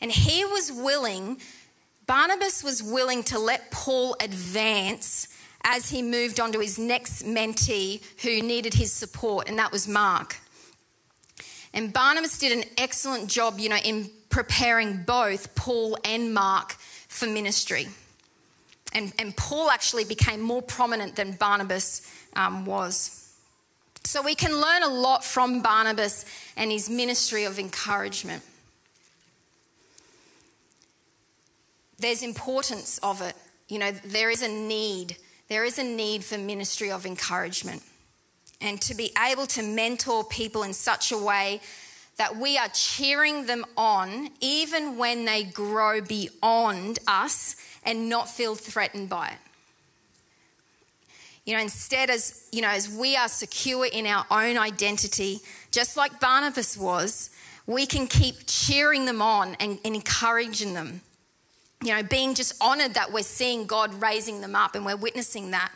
And 0.00 0.10
he 0.10 0.44
was 0.46 0.72
willing, 0.72 1.38
Barnabas 2.06 2.64
was 2.64 2.82
willing 2.82 3.22
to 3.24 3.38
let 3.38 3.70
Paul 3.70 4.16
advance 4.20 5.28
as 5.68 5.90
he 5.90 6.00
moved 6.00 6.38
on 6.38 6.52
to 6.52 6.60
his 6.60 6.78
next 6.78 7.26
mentee 7.26 8.00
who 8.22 8.40
needed 8.40 8.72
his 8.72 8.92
support, 8.92 9.48
and 9.48 9.58
that 9.58 9.72
was 9.72 9.88
Mark. 9.88 10.36
And 11.74 11.92
Barnabas 11.92 12.38
did 12.38 12.52
an 12.52 12.64
excellent 12.78 13.28
job, 13.28 13.58
you 13.58 13.68
know, 13.68 13.76
in 13.76 14.08
preparing 14.30 15.02
both 15.02 15.54
Paul 15.56 15.98
and 16.04 16.32
Mark 16.32 16.76
for 17.08 17.26
ministry. 17.26 17.88
And, 18.94 19.12
and 19.18 19.36
Paul 19.36 19.68
actually 19.68 20.04
became 20.04 20.40
more 20.40 20.62
prominent 20.62 21.16
than 21.16 21.32
Barnabas 21.32 22.10
um, 22.34 22.64
was. 22.64 23.34
So 24.04 24.22
we 24.22 24.36
can 24.36 24.52
learn 24.52 24.84
a 24.84 24.88
lot 24.88 25.24
from 25.24 25.62
Barnabas 25.62 26.24
and 26.56 26.70
his 26.70 26.88
ministry 26.88 27.44
of 27.44 27.58
encouragement. 27.58 28.44
There's 31.98 32.22
importance 32.22 32.98
of 33.02 33.20
it. 33.20 33.34
You 33.68 33.80
know, 33.80 33.90
there 33.90 34.30
is 34.30 34.42
a 34.42 34.48
need. 34.48 35.16
There 35.48 35.64
is 35.64 35.78
a 35.78 35.84
need 35.84 36.24
for 36.24 36.38
ministry 36.38 36.90
of 36.90 37.06
encouragement. 37.06 37.82
And 38.60 38.80
to 38.82 38.94
be 38.94 39.12
able 39.30 39.46
to 39.48 39.62
mentor 39.62 40.24
people 40.24 40.62
in 40.62 40.72
such 40.72 41.12
a 41.12 41.18
way 41.18 41.60
that 42.16 42.36
we 42.36 42.56
are 42.56 42.68
cheering 42.68 43.46
them 43.46 43.64
on 43.76 44.30
even 44.40 44.96
when 44.96 45.26
they 45.26 45.44
grow 45.44 46.00
beyond 46.00 46.98
us 47.06 47.56
and 47.84 48.08
not 48.08 48.28
feel 48.28 48.54
threatened 48.54 49.08
by 49.08 49.28
it. 49.28 49.38
You 51.44 51.54
know, 51.54 51.62
instead, 51.62 52.10
as 52.10 52.48
you 52.50 52.60
know, 52.60 52.70
as 52.70 52.88
we 52.88 53.16
are 53.16 53.28
secure 53.28 53.86
in 53.86 54.06
our 54.06 54.26
own 54.30 54.58
identity, 54.58 55.38
just 55.70 55.96
like 55.96 56.18
Barnabas 56.18 56.76
was, 56.76 57.30
we 57.66 57.86
can 57.86 58.08
keep 58.08 58.46
cheering 58.46 59.04
them 59.04 59.22
on 59.22 59.54
and, 59.60 59.78
and 59.84 59.94
encouraging 59.94 60.74
them. 60.74 61.02
You 61.82 61.94
know, 61.94 62.02
being 62.02 62.34
just 62.34 62.54
honored 62.60 62.94
that 62.94 63.12
we're 63.12 63.22
seeing 63.22 63.66
God 63.66 63.94
raising 64.00 64.40
them 64.40 64.54
up 64.54 64.74
and 64.74 64.84
we're 64.84 64.96
witnessing 64.96 65.50
that. 65.50 65.72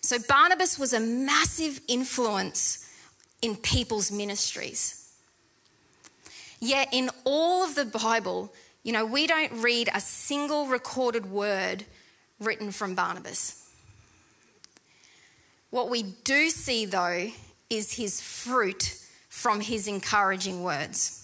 So 0.00 0.18
Barnabas 0.28 0.78
was 0.78 0.92
a 0.92 1.00
massive 1.00 1.80
influence 1.88 2.88
in 3.40 3.56
people's 3.56 4.10
ministries. 4.10 5.10
Yet 6.60 6.88
in 6.92 7.10
all 7.24 7.64
of 7.64 7.74
the 7.74 7.84
Bible, 7.84 8.52
you 8.84 8.92
know, 8.92 9.04
we 9.04 9.26
don't 9.26 9.52
read 9.62 9.88
a 9.92 10.00
single 10.00 10.66
recorded 10.66 11.26
word 11.26 11.84
written 12.40 12.70
from 12.70 12.94
Barnabas. 12.94 13.58
What 15.70 15.88
we 15.88 16.02
do 16.02 16.50
see, 16.50 16.84
though, 16.84 17.30
is 17.70 17.92
his 17.92 18.20
fruit 18.20 18.98
from 19.28 19.60
his 19.60 19.88
encouraging 19.88 20.62
words. 20.62 21.21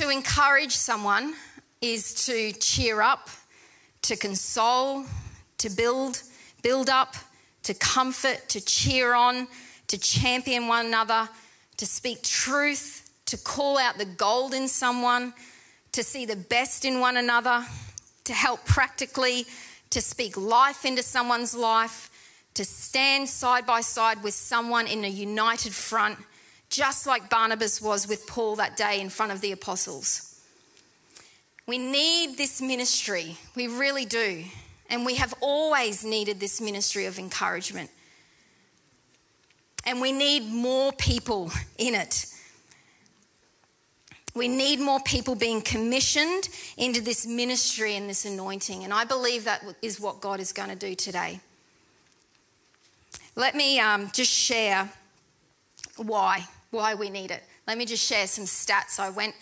To 0.00 0.08
encourage 0.08 0.72
someone 0.72 1.34
is 1.82 2.24
to 2.24 2.52
cheer 2.52 3.02
up, 3.02 3.28
to 4.00 4.16
console, 4.16 5.04
to 5.58 5.68
build, 5.68 6.22
build 6.62 6.88
up, 6.88 7.16
to 7.64 7.74
comfort, 7.74 8.48
to 8.48 8.64
cheer 8.64 9.12
on, 9.12 9.46
to 9.88 9.98
champion 9.98 10.68
one 10.68 10.86
another, 10.86 11.28
to 11.76 11.84
speak 11.84 12.22
truth, 12.22 13.10
to 13.26 13.36
call 13.36 13.76
out 13.76 13.98
the 13.98 14.06
gold 14.06 14.54
in 14.54 14.68
someone, 14.68 15.34
to 15.92 16.02
see 16.02 16.24
the 16.24 16.36
best 16.36 16.86
in 16.86 17.00
one 17.00 17.18
another, 17.18 17.62
to 18.24 18.32
help 18.32 18.64
practically, 18.64 19.44
to 19.90 20.00
speak 20.00 20.34
life 20.38 20.86
into 20.86 21.02
someone's 21.02 21.54
life, 21.54 22.08
to 22.54 22.64
stand 22.64 23.28
side 23.28 23.66
by 23.66 23.82
side 23.82 24.22
with 24.22 24.32
someone 24.32 24.86
in 24.86 25.04
a 25.04 25.08
united 25.08 25.74
front, 25.74 26.16
just 26.70 27.06
like 27.06 27.28
Barnabas 27.28 27.82
was 27.82 28.08
with 28.08 28.26
Paul 28.26 28.56
that 28.56 28.76
day 28.76 29.00
in 29.00 29.10
front 29.10 29.32
of 29.32 29.40
the 29.40 29.52
apostles. 29.52 30.40
We 31.66 31.78
need 31.78 32.36
this 32.36 32.62
ministry, 32.62 33.36
we 33.54 33.66
really 33.66 34.04
do. 34.04 34.44
And 34.88 35.06
we 35.06 35.16
have 35.16 35.34
always 35.40 36.04
needed 36.04 36.40
this 36.40 36.60
ministry 36.60 37.06
of 37.06 37.18
encouragement 37.18 37.90
and 39.86 40.00
we 40.00 40.12
need 40.12 40.50
more 40.50 40.92
people 40.92 41.50
in 41.78 41.94
it. 41.94 42.26
We 44.34 44.46
need 44.46 44.78
more 44.78 45.00
people 45.00 45.34
being 45.34 45.60
commissioned 45.62 46.48
into 46.76 47.00
this 47.00 47.26
ministry 47.26 47.96
and 47.96 48.08
this 48.08 48.24
anointing. 48.24 48.84
And 48.84 48.92
I 48.92 49.04
believe 49.04 49.44
that 49.44 49.64
is 49.82 49.98
what 49.98 50.20
God 50.20 50.38
is 50.38 50.52
going 50.52 50.68
to 50.68 50.76
do 50.76 50.94
today. 50.94 51.40
Let 53.34 53.54
me 53.54 53.80
um, 53.80 54.10
just 54.12 54.30
share 54.30 54.88
why, 55.96 56.46
why 56.70 56.94
we 56.94 57.10
need 57.10 57.30
it. 57.30 57.42
Let 57.66 57.78
me 57.78 57.84
just 57.84 58.06
share 58.06 58.26
some 58.26 58.44
stats. 58.44 58.98
I 58.98 59.10
went 59.10 59.34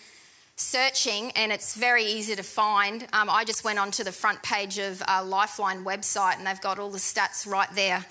searching 0.55 1.31
and 1.31 1.51
it's 1.51 1.75
very 1.75 2.03
easy 2.03 2.35
to 2.35 2.43
find. 2.43 3.03
Um, 3.13 3.29
I 3.29 3.45
just 3.45 3.63
went 3.63 3.79
onto 3.79 4.03
the 4.03 4.11
front 4.11 4.43
page 4.43 4.77
of 4.77 5.01
Lifeline 5.25 5.85
website 5.85 6.37
and 6.37 6.45
they've 6.47 6.59
got 6.61 6.79
all 6.79 6.89
the 6.89 6.97
stats 6.97 7.47
right 7.47 7.69
there 7.73 8.05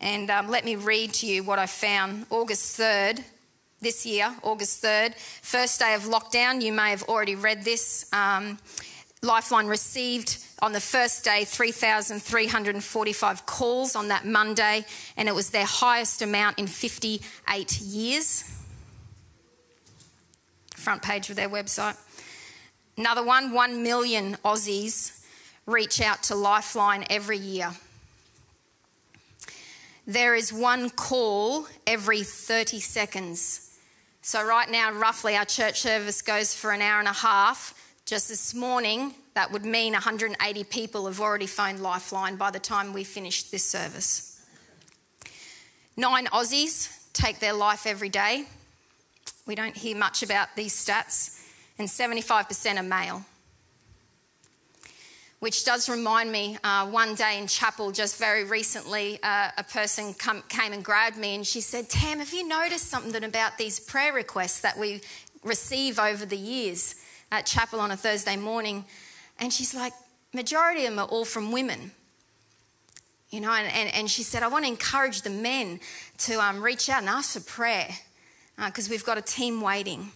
and 0.00 0.30
um, 0.30 0.48
let 0.48 0.64
me 0.64 0.76
read 0.76 1.14
to 1.14 1.26
you 1.26 1.42
what 1.42 1.58
I 1.58 1.66
found. 1.66 2.26
August 2.30 2.78
3rd, 2.78 3.24
this 3.80 4.04
year, 4.04 4.34
August 4.42 4.82
3rd, 4.82 5.14
first 5.14 5.80
day 5.80 5.94
of 5.94 6.02
lockdown. 6.02 6.62
You 6.62 6.72
may 6.72 6.90
have 6.90 7.04
already 7.04 7.34
read 7.34 7.64
this. 7.64 8.06
Um, 8.12 8.58
Lifeline 9.24 9.66
received 9.66 10.38
on 10.60 10.72
the 10.72 10.80
first 10.80 11.24
day 11.24 11.44
3,345 11.44 13.46
calls 13.46 13.96
on 13.96 14.08
that 14.08 14.24
Monday, 14.24 14.84
and 15.16 15.28
it 15.28 15.34
was 15.34 15.50
their 15.50 15.64
highest 15.64 16.22
amount 16.22 16.58
in 16.58 16.66
58 16.66 17.80
years. 17.80 18.44
Front 20.76 21.02
page 21.02 21.30
of 21.30 21.36
their 21.36 21.48
website. 21.48 21.96
Another 22.96 23.24
one 23.24 23.52
1 23.52 23.82
million 23.82 24.36
Aussies 24.44 25.20
reach 25.66 26.00
out 26.00 26.22
to 26.24 26.34
Lifeline 26.34 27.04
every 27.10 27.38
year 27.38 27.72
there 30.06 30.34
is 30.34 30.52
one 30.52 30.90
call 30.90 31.66
every 31.86 32.22
30 32.22 32.80
seconds. 32.80 33.70
So, 34.22 34.44
right 34.44 34.70
now, 34.70 34.92
roughly, 34.92 35.36
our 35.36 35.44
church 35.44 35.80
service 35.80 36.22
goes 36.22 36.54
for 36.54 36.72
an 36.72 36.80
hour 36.80 36.98
and 36.98 37.08
a 37.08 37.12
half. 37.12 37.74
Just 38.06 38.28
this 38.28 38.52
morning, 38.52 39.14
that 39.32 39.50
would 39.50 39.64
mean 39.64 39.94
180 39.94 40.64
people 40.64 41.06
have 41.06 41.22
already 41.22 41.46
phoned 41.46 41.80
Lifeline 41.80 42.36
by 42.36 42.50
the 42.50 42.58
time 42.58 42.92
we 42.92 43.02
finish 43.02 43.44
this 43.44 43.64
service. 43.64 44.42
Nine 45.96 46.26
Aussies 46.26 46.94
take 47.14 47.38
their 47.38 47.54
life 47.54 47.86
every 47.86 48.10
day. 48.10 48.44
We 49.46 49.54
don't 49.54 49.74
hear 49.74 49.96
much 49.96 50.22
about 50.22 50.48
these 50.54 50.74
stats, 50.74 51.40
and 51.78 51.88
75% 51.88 52.78
are 52.78 52.82
male. 52.82 53.24
Which 55.38 55.64
does 55.64 55.88
remind 55.88 56.30
me, 56.30 56.58
uh, 56.62 56.86
one 56.86 57.14
day 57.14 57.38
in 57.38 57.46
chapel, 57.46 57.90
just 57.90 58.18
very 58.18 58.44
recently, 58.44 59.18
uh, 59.22 59.48
a 59.56 59.64
person 59.64 60.12
come, 60.12 60.42
came 60.50 60.74
and 60.74 60.84
grabbed 60.84 61.16
me 61.16 61.36
and 61.36 61.46
she 61.46 61.62
said, 61.62 61.88
Tam, 61.88 62.18
have 62.18 62.34
you 62.34 62.46
noticed 62.46 62.88
something 62.88 63.24
about 63.24 63.56
these 63.56 63.80
prayer 63.80 64.12
requests 64.12 64.60
that 64.60 64.78
we 64.78 65.00
receive 65.42 65.98
over 65.98 66.26
the 66.26 66.36
years 66.36 66.96
at 67.34 67.46
chapel 67.46 67.80
on 67.80 67.90
a 67.90 67.96
Thursday 67.96 68.36
morning? 68.36 68.84
And 69.38 69.52
she's 69.52 69.74
like, 69.74 69.92
majority 70.32 70.86
of 70.86 70.92
them 70.92 70.98
are 70.98 71.08
all 71.08 71.24
from 71.24 71.52
women. 71.52 71.92
You 73.30 73.40
know, 73.40 73.52
and, 73.52 73.72
and, 73.72 73.94
and 73.94 74.10
she 74.10 74.22
said, 74.22 74.42
I 74.42 74.48
want 74.48 74.64
to 74.64 74.70
encourage 74.70 75.22
the 75.22 75.30
men 75.30 75.80
to 76.18 76.40
um, 76.40 76.62
reach 76.62 76.88
out 76.88 77.00
and 77.00 77.08
ask 77.08 77.32
for 77.32 77.40
prayer 77.40 77.88
because 78.56 78.88
uh, 78.88 78.90
we've 78.90 79.04
got 79.04 79.18
a 79.18 79.22
team 79.22 79.60
waiting. 79.60 80.12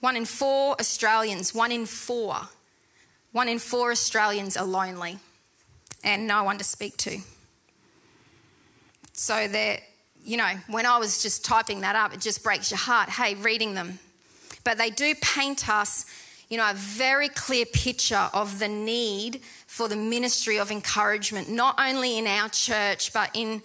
One 0.00 0.16
in 0.16 0.26
four 0.26 0.76
Australians, 0.78 1.54
one 1.54 1.72
in 1.72 1.86
four, 1.86 2.36
one 3.32 3.48
in 3.48 3.58
four 3.58 3.90
Australians 3.90 4.56
are 4.56 4.66
lonely 4.66 5.18
and 6.04 6.26
no 6.26 6.44
one 6.44 6.58
to 6.58 6.64
speak 6.64 6.96
to. 6.98 7.18
So 9.14 9.48
they're, 9.48 9.78
you 10.22 10.36
know, 10.36 10.50
when 10.68 10.84
I 10.84 10.98
was 10.98 11.22
just 11.22 11.44
typing 11.44 11.80
that 11.80 11.96
up, 11.96 12.12
it 12.12 12.20
just 12.20 12.42
breaks 12.42 12.70
your 12.70 12.78
heart, 12.78 13.08
hey, 13.08 13.34
reading 13.34 13.72
them. 13.74 13.98
But 14.66 14.78
they 14.78 14.90
do 14.90 15.14
paint 15.22 15.68
us 15.68 16.04
you 16.48 16.56
know, 16.56 16.70
a 16.70 16.74
very 16.74 17.28
clear 17.28 17.66
picture 17.66 18.30
of 18.32 18.58
the 18.58 18.68
need 18.68 19.40
for 19.66 19.88
the 19.88 19.96
ministry 19.96 20.58
of 20.58 20.70
encouragement, 20.70 21.48
not 21.48 21.78
only 21.78 22.18
in 22.18 22.26
our 22.26 22.48
church, 22.48 23.12
but 23.12 23.30
in 23.34 23.62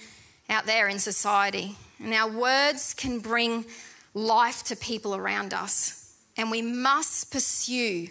out 0.49 0.65
there 0.65 0.87
in 0.87 0.99
society. 0.99 1.75
And 2.03 2.13
our 2.13 2.29
words 2.29 2.93
can 2.93 3.19
bring 3.19 3.65
life 4.13 4.63
to 4.63 4.75
people 4.75 5.15
around 5.15 5.53
us. 5.53 6.15
And 6.37 6.49
we 6.49 6.61
must 6.61 7.31
pursue, 7.31 8.07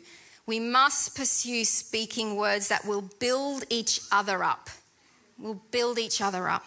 we 0.46 0.60
must 0.60 1.16
pursue 1.16 1.64
speaking 1.64 2.36
words 2.36 2.68
that 2.68 2.86
will 2.86 3.02
build 3.18 3.64
each 3.70 4.00
other 4.12 4.44
up. 4.44 4.70
Will 5.38 5.60
build 5.70 5.98
each 5.98 6.20
other 6.20 6.48
up. 6.48 6.64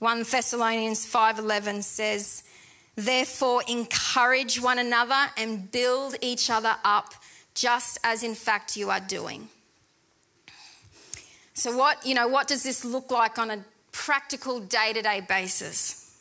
1 0.00 0.24
Thessalonians 0.24 1.06
5:11 1.06 1.82
says, 1.82 2.42
Therefore, 2.98 3.62
encourage 3.68 4.60
one 4.60 4.80
another 4.80 5.30
and 5.36 5.70
build 5.70 6.16
each 6.20 6.50
other 6.50 6.74
up, 6.84 7.14
just 7.54 7.96
as 8.02 8.24
in 8.24 8.34
fact 8.34 8.76
you 8.76 8.90
are 8.90 8.98
doing. 8.98 9.48
So, 11.54 11.76
what, 11.76 12.04
you 12.04 12.16
know, 12.16 12.26
what 12.26 12.48
does 12.48 12.64
this 12.64 12.84
look 12.84 13.12
like 13.12 13.38
on 13.38 13.52
a 13.52 13.64
practical 13.92 14.58
day 14.58 14.92
to 14.94 15.00
day 15.00 15.20
basis? 15.20 16.12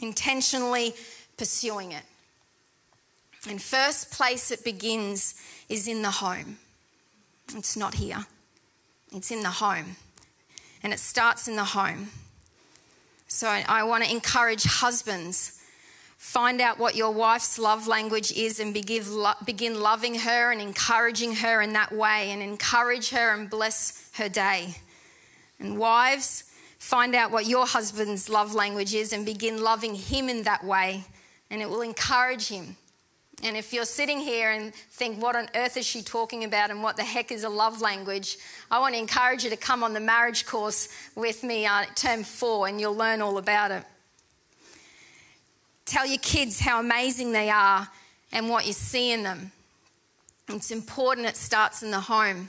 Intentionally 0.00 0.94
pursuing 1.36 1.90
it. 1.90 2.04
And 3.48 3.60
first 3.60 4.12
place 4.12 4.52
it 4.52 4.62
begins 4.62 5.34
is 5.68 5.88
in 5.88 6.02
the 6.02 6.10
home. 6.12 6.58
It's 7.56 7.76
not 7.76 7.94
here, 7.94 8.26
it's 9.12 9.32
in 9.32 9.40
the 9.40 9.50
home. 9.50 9.96
And 10.84 10.92
it 10.92 11.00
starts 11.00 11.48
in 11.48 11.56
the 11.56 11.64
home. 11.64 12.10
So 13.26 13.48
I, 13.48 13.64
I 13.66 13.82
want 13.82 14.04
to 14.04 14.10
encourage 14.10 14.62
husbands 14.62 15.59
Find 16.20 16.60
out 16.60 16.78
what 16.78 16.96
your 16.96 17.12
wife's 17.12 17.58
love 17.58 17.88
language 17.88 18.30
is 18.30 18.60
and 18.60 18.74
begin 18.74 19.80
loving 19.80 20.16
her 20.16 20.52
and 20.52 20.60
encouraging 20.60 21.36
her 21.36 21.62
in 21.62 21.72
that 21.72 21.92
way 21.92 22.30
and 22.30 22.42
encourage 22.42 23.08
her 23.08 23.34
and 23.34 23.48
bless 23.48 24.10
her 24.16 24.28
day. 24.28 24.74
And 25.58 25.78
wives, 25.78 26.44
find 26.78 27.14
out 27.14 27.30
what 27.30 27.46
your 27.46 27.64
husband's 27.66 28.28
love 28.28 28.54
language 28.54 28.94
is 28.94 29.14
and 29.14 29.24
begin 29.24 29.62
loving 29.62 29.94
him 29.94 30.28
in 30.28 30.42
that 30.42 30.62
way, 30.62 31.04
and 31.50 31.62
it 31.62 31.70
will 31.70 31.80
encourage 31.80 32.48
him. 32.48 32.76
And 33.42 33.56
if 33.56 33.72
you're 33.72 33.86
sitting 33.86 34.20
here 34.20 34.50
and 34.50 34.74
think, 34.74 35.22
what 35.22 35.36
on 35.36 35.48
earth 35.54 35.78
is 35.78 35.86
she 35.86 36.02
talking 36.02 36.44
about 36.44 36.70
and 36.70 36.82
what 36.82 36.98
the 36.98 37.02
heck 37.02 37.32
is 37.32 37.44
a 37.44 37.48
love 37.48 37.80
language? 37.80 38.36
I 38.70 38.78
want 38.78 38.94
to 38.94 39.00
encourage 39.00 39.42
you 39.42 39.48
to 39.48 39.56
come 39.56 39.82
on 39.82 39.94
the 39.94 40.00
marriage 40.00 40.44
course 40.44 40.90
with 41.16 41.42
me, 41.42 41.64
uh, 41.64 41.86
term 41.94 42.24
four, 42.24 42.68
and 42.68 42.78
you'll 42.78 42.94
learn 42.94 43.22
all 43.22 43.38
about 43.38 43.70
it. 43.70 43.84
Tell 45.86 46.06
your 46.06 46.18
kids 46.18 46.60
how 46.60 46.80
amazing 46.80 47.32
they 47.32 47.50
are 47.50 47.88
and 48.32 48.48
what 48.48 48.66
you 48.66 48.72
see 48.72 49.12
in 49.12 49.22
them. 49.22 49.52
It's 50.48 50.70
important 50.70 51.26
it 51.26 51.36
starts 51.36 51.82
in 51.82 51.90
the 51.90 52.00
home. 52.00 52.48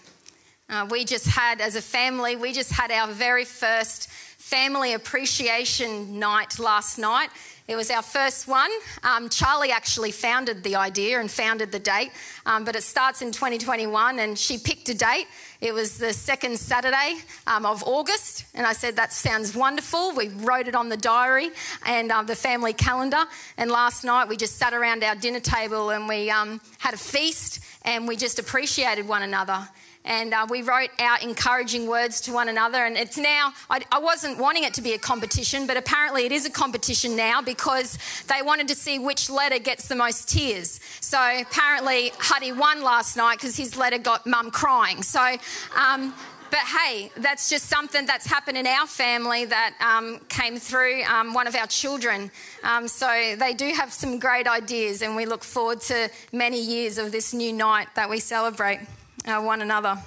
Uh, 0.69 0.87
we 0.89 1.03
just 1.03 1.27
had, 1.27 1.59
as 1.59 1.75
a 1.75 1.81
family, 1.81 2.35
we 2.35 2.53
just 2.53 2.71
had 2.71 2.91
our 2.91 3.07
very 3.07 3.45
first 3.45 4.09
family 4.09 4.93
appreciation 4.93 6.17
night 6.17 6.59
last 6.59 6.97
night. 6.97 7.29
It 7.67 7.75
was 7.75 7.91
our 7.91 8.01
first 8.01 8.47
one. 8.47 8.71
Um, 9.03 9.29
Charlie 9.29 9.71
actually 9.71 10.11
founded 10.11 10.63
the 10.63 10.75
idea 10.75 11.19
and 11.19 11.29
founded 11.29 11.71
the 11.71 11.79
date, 11.79 12.11
um, 12.45 12.65
but 12.65 12.75
it 12.75 12.83
starts 12.83 13.21
in 13.21 13.31
2021, 13.31 14.19
and 14.19 14.37
she 14.37 14.57
picked 14.57 14.89
a 14.89 14.93
date. 14.93 15.27
It 15.61 15.75
was 15.75 15.99
the 15.99 16.11
second 16.11 16.57
Saturday 16.57 17.17
um, 17.45 17.67
of 17.67 17.83
August, 17.83 18.45
and 18.55 18.65
I 18.65 18.73
said, 18.73 18.95
That 18.95 19.13
sounds 19.13 19.55
wonderful. 19.55 20.11
We 20.15 20.29
wrote 20.29 20.67
it 20.67 20.73
on 20.73 20.89
the 20.89 20.97
diary 20.97 21.51
and 21.85 22.11
uh, 22.11 22.23
the 22.23 22.35
family 22.35 22.73
calendar. 22.73 23.23
And 23.57 23.69
last 23.69 24.03
night 24.03 24.27
we 24.27 24.37
just 24.37 24.57
sat 24.57 24.73
around 24.73 25.03
our 25.03 25.13
dinner 25.13 25.39
table 25.39 25.91
and 25.91 26.07
we 26.07 26.31
um, 26.31 26.61
had 26.79 26.95
a 26.95 26.97
feast 26.97 27.59
and 27.83 28.07
we 28.07 28.15
just 28.15 28.39
appreciated 28.39 29.07
one 29.07 29.21
another 29.21 29.69
and 30.05 30.33
uh, 30.33 30.47
we 30.49 30.61
wrote 30.61 30.89
out 30.99 31.23
encouraging 31.23 31.87
words 31.87 32.21
to 32.21 32.33
one 32.33 32.49
another. 32.49 32.85
And 32.85 32.97
it's 32.97 33.17
now, 33.17 33.53
I, 33.69 33.81
I, 33.91 33.99
wasn't 33.99 34.39
wanting 34.39 34.63
it 34.63 34.73
to 34.75 34.81
be 34.81 34.93
a 34.93 34.97
competition, 34.97 35.67
but 35.67 35.77
apparently 35.77 36.25
it 36.25 36.31
is 36.31 36.45
a 36.45 36.49
competition 36.49 37.15
now 37.15 37.41
because 37.41 37.97
they 38.27 38.41
wanted 38.41 38.67
to 38.69 38.75
see 38.75 38.97
which 38.99 39.29
letter 39.29 39.59
gets 39.59 39.87
the 39.87 39.95
most 39.95 40.29
tears. 40.29 40.79
So 40.99 41.19
apparently 41.41 42.11
Huddy 42.17 42.51
won 42.51 42.81
last 42.81 43.15
night 43.15 43.37
because 43.37 43.55
his 43.55 43.77
letter 43.77 43.99
got 43.99 44.25
mum 44.25 44.49
crying. 44.49 45.03
So, 45.03 45.35
um, 45.75 46.13
but 46.49 46.59
hey, 46.59 47.11
that's 47.15 47.49
just 47.49 47.67
something 47.67 48.05
that's 48.05 48.25
happened 48.25 48.57
in 48.57 48.67
our 48.67 48.85
family 48.85 49.45
that 49.45 49.73
um, 49.79 50.19
came 50.27 50.57
through 50.57 51.03
um, 51.03 51.33
one 51.33 51.47
of 51.47 51.55
our 51.55 51.67
children. 51.67 52.29
Um, 52.63 52.89
so 52.89 53.07
they 53.39 53.53
do 53.53 53.71
have 53.73 53.93
some 53.93 54.19
great 54.19 54.47
ideas, 54.47 55.01
and 55.01 55.15
we 55.15 55.25
look 55.25 55.45
forward 55.45 55.79
to 55.81 56.09
many 56.33 56.61
years 56.61 56.97
of 56.97 57.13
this 57.13 57.33
new 57.33 57.53
night 57.53 57.87
that 57.95 58.09
we 58.09 58.19
celebrate 58.19 58.81
uh, 59.25 59.41
one 59.41 59.61
another. 59.61 59.97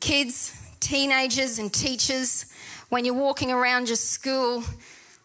Kids, 0.00 0.52
teenagers, 0.80 1.58
and 1.58 1.72
teachers, 1.72 2.46
when 2.88 3.04
you're 3.04 3.14
walking 3.14 3.50
around 3.50 3.88
your 3.88 3.96
school, 3.96 4.62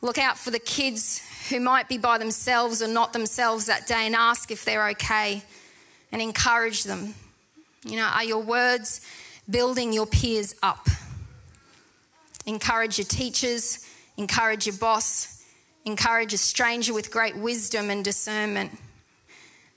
look 0.01 0.17
out 0.17 0.37
for 0.37 0.51
the 0.51 0.59
kids 0.59 1.21
who 1.49 1.59
might 1.59 1.87
be 1.87 1.97
by 1.97 2.17
themselves 2.17 2.81
or 2.81 2.87
not 2.87 3.13
themselves 3.13 3.65
that 3.65 3.87
day 3.87 4.05
and 4.05 4.15
ask 4.15 4.51
if 4.51 4.65
they're 4.65 4.89
okay 4.89 5.43
and 6.11 6.21
encourage 6.21 6.83
them. 6.83 7.13
You 7.85 7.97
know, 7.97 8.05
are 8.05 8.23
your 8.23 8.41
words 8.41 9.01
building 9.49 9.91
your 9.91 10.05
peers 10.05 10.55
up? 10.63 10.87
Encourage 12.45 12.97
your 12.97 13.05
teachers, 13.05 13.85
encourage 14.17 14.65
your 14.65 14.75
boss, 14.77 15.43
encourage 15.85 16.33
a 16.33 16.37
stranger 16.37 16.93
with 16.93 17.11
great 17.11 17.35
wisdom 17.35 17.89
and 17.89 18.03
discernment. 18.03 18.71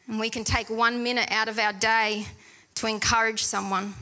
And 0.09 0.21
we 0.21 0.31
can 0.31 0.45
take 0.45 0.69
one 0.69 1.03
minute 1.03 1.31
out 1.31 1.49
of 1.49 1.59
our 1.59 1.73
day 1.73 2.27
to 2.77 2.87
encourage 2.87 3.43
someone. 3.43 3.95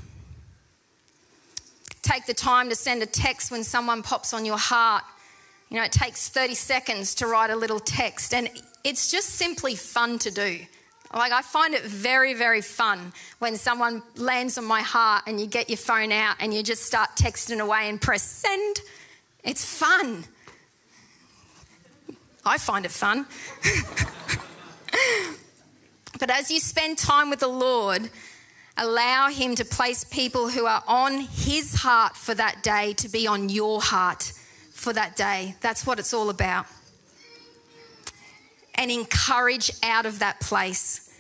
Take 2.02 2.26
the 2.26 2.34
time 2.34 2.68
to 2.68 2.74
send 2.74 3.02
a 3.02 3.06
text 3.06 3.50
when 3.50 3.62
someone 3.62 4.02
pops 4.02 4.34
on 4.34 4.44
your 4.44 4.58
heart. 4.58 5.04
You 5.70 5.76
know, 5.78 5.84
it 5.84 5.92
takes 5.92 6.28
30 6.28 6.54
seconds 6.54 7.14
to 7.16 7.26
write 7.26 7.50
a 7.50 7.56
little 7.56 7.80
text, 7.80 8.34
and 8.34 8.50
it's 8.84 9.10
just 9.10 9.30
simply 9.30 9.76
fun 9.76 10.18
to 10.20 10.30
do. 10.30 10.58
Like, 11.14 11.32
I 11.32 11.42
find 11.42 11.74
it 11.74 11.82
very, 11.82 12.34
very 12.34 12.62
fun 12.62 13.12
when 13.38 13.56
someone 13.56 14.02
lands 14.16 14.56
on 14.56 14.64
my 14.64 14.80
heart 14.80 15.24
and 15.26 15.38
you 15.38 15.46
get 15.46 15.68
your 15.68 15.76
phone 15.76 16.10
out 16.10 16.36
and 16.40 16.54
you 16.54 16.62
just 16.62 16.84
start 16.84 17.10
texting 17.16 17.60
away 17.60 17.88
and 17.88 18.00
press 18.00 18.22
send. 18.22 18.80
It's 19.44 19.64
fun. 19.64 20.24
I 22.44 22.58
find 22.58 22.86
it 22.86 22.90
fun. 22.90 23.26
But 26.22 26.30
as 26.30 26.52
you 26.52 26.60
spend 26.60 26.98
time 26.98 27.30
with 27.30 27.40
the 27.40 27.48
Lord, 27.48 28.08
allow 28.76 29.28
Him 29.28 29.56
to 29.56 29.64
place 29.64 30.04
people 30.04 30.50
who 30.50 30.66
are 30.66 30.84
on 30.86 31.22
His 31.22 31.74
heart 31.74 32.16
for 32.16 32.32
that 32.32 32.62
day 32.62 32.92
to 32.98 33.08
be 33.08 33.26
on 33.26 33.48
your 33.48 33.82
heart 33.82 34.32
for 34.70 34.92
that 34.92 35.16
day. 35.16 35.56
That's 35.60 35.84
what 35.84 35.98
it's 35.98 36.14
all 36.14 36.30
about. 36.30 36.66
And 38.76 38.88
encourage 38.88 39.72
out 39.82 40.06
of 40.06 40.20
that 40.20 40.38
place. 40.38 41.12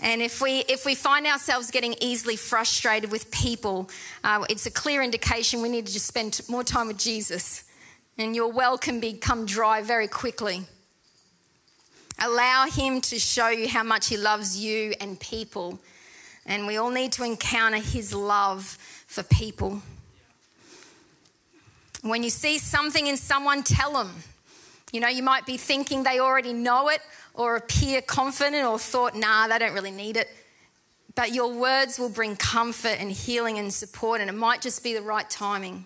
And 0.00 0.22
if 0.22 0.40
we 0.40 0.60
if 0.60 0.86
we 0.86 0.94
find 0.94 1.26
ourselves 1.26 1.70
getting 1.70 1.94
easily 2.00 2.36
frustrated 2.36 3.12
with 3.12 3.30
people, 3.30 3.90
uh, 4.24 4.46
it's 4.48 4.64
a 4.64 4.70
clear 4.70 5.02
indication 5.02 5.60
we 5.60 5.68
need 5.68 5.86
to 5.88 5.92
just 5.92 6.06
spend 6.06 6.40
more 6.48 6.64
time 6.64 6.86
with 6.86 6.96
Jesus, 6.96 7.64
and 8.16 8.34
your 8.34 8.50
well 8.50 8.78
can 8.78 8.98
become 8.98 9.44
dry 9.44 9.82
very 9.82 10.08
quickly. 10.08 10.64
Allow 12.18 12.66
Him 12.66 13.00
to 13.02 13.18
show 13.18 13.48
you 13.48 13.68
how 13.68 13.82
much 13.82 14.08
He 14.08 14.16
loves 14.16 14.58
you 14.58 14.94
and 15.00 15.18
people. 15.18 15.78
And 16.46 16.66
we 16.66 16.76
all 16.76 16.90
need 16.90 17.12
to 17.12 17.24
encounter 17.24 17.78
His 17.78 18.14
love 18.14 18.64
for 19.06 19.22
people. 19.22 19.82
When 22.02 22.22
you 22.22 22.30
see 22.30 22.58
something 22.58 23.06
in 23.06 23.16
someone, 23.16 23.62
tell 23.62 23.92
them. 23.92 24.10
You 24.92 25.00
know, 25.00 25.08
you 25.08 25.22
might 25.22 25.44
be 25.44 25.56
thinking 25.56 26.02
they 26.02 26.18
already 26.18 26.52
know 26.52 26.88
it 26.88 27.00
or 27.34 27.56
appear 27.56 28.00
confident 28.00 28.66
or 28.66 28.78
thought, 28.78 29.14
nah, 29.14 29.46
they 29.48 29.58
don't 29.58 29.74
really 29.74 29.90
need 29.90 30.16
it. 30.16 30.28
But 31.14 31.32
your 31.32 31.52
words 31.52 31.98
will 31.98 32.08
bring 32.08 32.36
comfort 32.36 32.96
and 33.00 33.10
healing 33.10 33.58
and 33.58 33.72
support, 33.72 34.20
and 34.20 34.30
it 34.30 34.34
might 34.34 34.62
just 34.62 34.82
be 34.82 34.94
the 34.94 35.02
right 35.02 35.28
timing. 35.28 35.84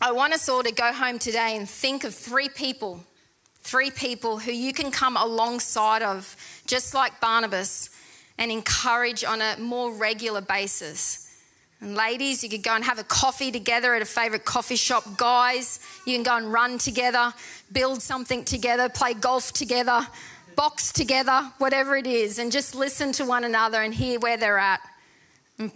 I 0.00 0.12
want 0.12 0.32
us 0.32 0.48
all 0.48 0.62
to 0.62 0.72
go 0.72 0.92
home 0.92 1.18
today 1.18 1.56
and 1.56 1.68
think 1.68 2.04
of 2.04 2.14
three 2.14 2.48
people, 2.48 3.04
three 3.64 3.90
people 3.90 4.38
who 4.38 4.52
you 4.52 4.72
can 4.72 4.90
come 4.90 5.16
alongside 5.16 6.02
of, 6.02 6.36
just 6.66 6.94
like 6.94 7.20
Barnabas, 7.20 7.90
and 8.38 8.50
encourage 8.50 9.24
on 9.24 9.40
a 9.40 9.56
more 9.58 9.92
regular 9.92 10.40
basis. 10.40 11.20
And 11.80 11.94
ladies, 11.94 12.44
you 12.44 12.50
could 12.50 12.62
go 12.62 12.74
and 12.74 12.84
have 12.84 12.98
a 12.98 13.04
coffee 13.04 13.50
together 13.50 13.94
at 13.94 14.02
a 14.02 14.06
favorite 14.06 14.44
coffee 14.44 14.76
shop. 14.76 15.16
Guys, 15.16 15.80
you 16.06 16.14
can 16.14 16.22
go 16.22 16.36
and 16.36 16.52
run 16.52 16.78
together, 16.78 17.32
build 17.72 18.00
something 18.00 18.44
together, 18.44 18.88
play 18.88 19.14
golf 19.14 19.52
together, 19.52 20.06
box 20.56 20.92
together, 20.92 21.50
whatever 21.58 21.96
it 21.96 22.06
is, 22.06 22.38
and 22.38 22.52
just 22.52 22.74
listen 22.74 23.12
to 23.12 23.24
one 23.24 23.44
another 23.44 23.82
and 23.82 23.94
hear 23.94 24.20
where 24.20 24.36
they're 24.36 24.58
at. 24.58 24.80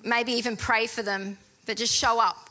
Maybe 0.04 0.32
even 0.32 0.56
pray 0.56 0.86
for 0.86 1.02
them, 1.02 1.38
but 1.66 1.76
just 1.76 1.94
show 1.94 2.20
up. 2.20 2.48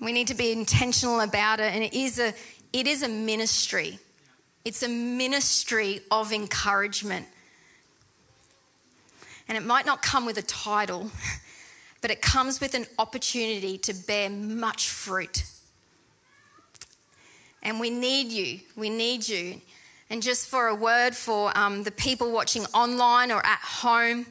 We 0.00 0.12
need 0.12 0.28
to 0.28 0.34
be 0.34 0.50
intentional 0.50 1.20
about 1.20 1.60
it, 1.60 1.74
and 1.74 1.84
it 1.84 1.92
is 1.92 2.18
a, 2.18 2.32
it 2.72 2.86
is 2.86 3.02
a 3.02 3.08
ministry. 3.08 3.98
It's 4.64 4.82
a 4.82 4.88
ministry 4.88 6.00
of 6.10 6.32
encouragement. 6.32 7.26
And 9.48 9.56
it 9.56 9.64
might 9.64 9.86
not 9.86 10.02
come 10.02 10.26
with 10.26 10.38
a 10.38 10.42
title, 10.42 11.10
but 12.00 12.10
it 12.10 12.22
comes 12.22 12.60
with 12.60 12.74
an 12.74 12.86
opportunity 12.98 13.78
to 13.78 13.94
bear 13.94 14.30
much 14.30 14.88
fruit. 14.88 15.44
And 17.62 17.80
we 17.80 17.90
need 17.90 18.28
you. 18.28 18.60
We 18.76 18.90
need 18.90 19.28
you. 19.28 19.60
And 20.08 20.22
just 20.22 20.48
for 20.48 20.68
a 20.68 20.74
word 20.74 21.14
for 21.14 21.56
um, 21.56 21.84
the 21.84 21.90
people 21.90 22.32
watching 22.32 22.64
online 22.74 23.30
or 23.30 23.44
at 23.44 23.60
home, 23.60 24.26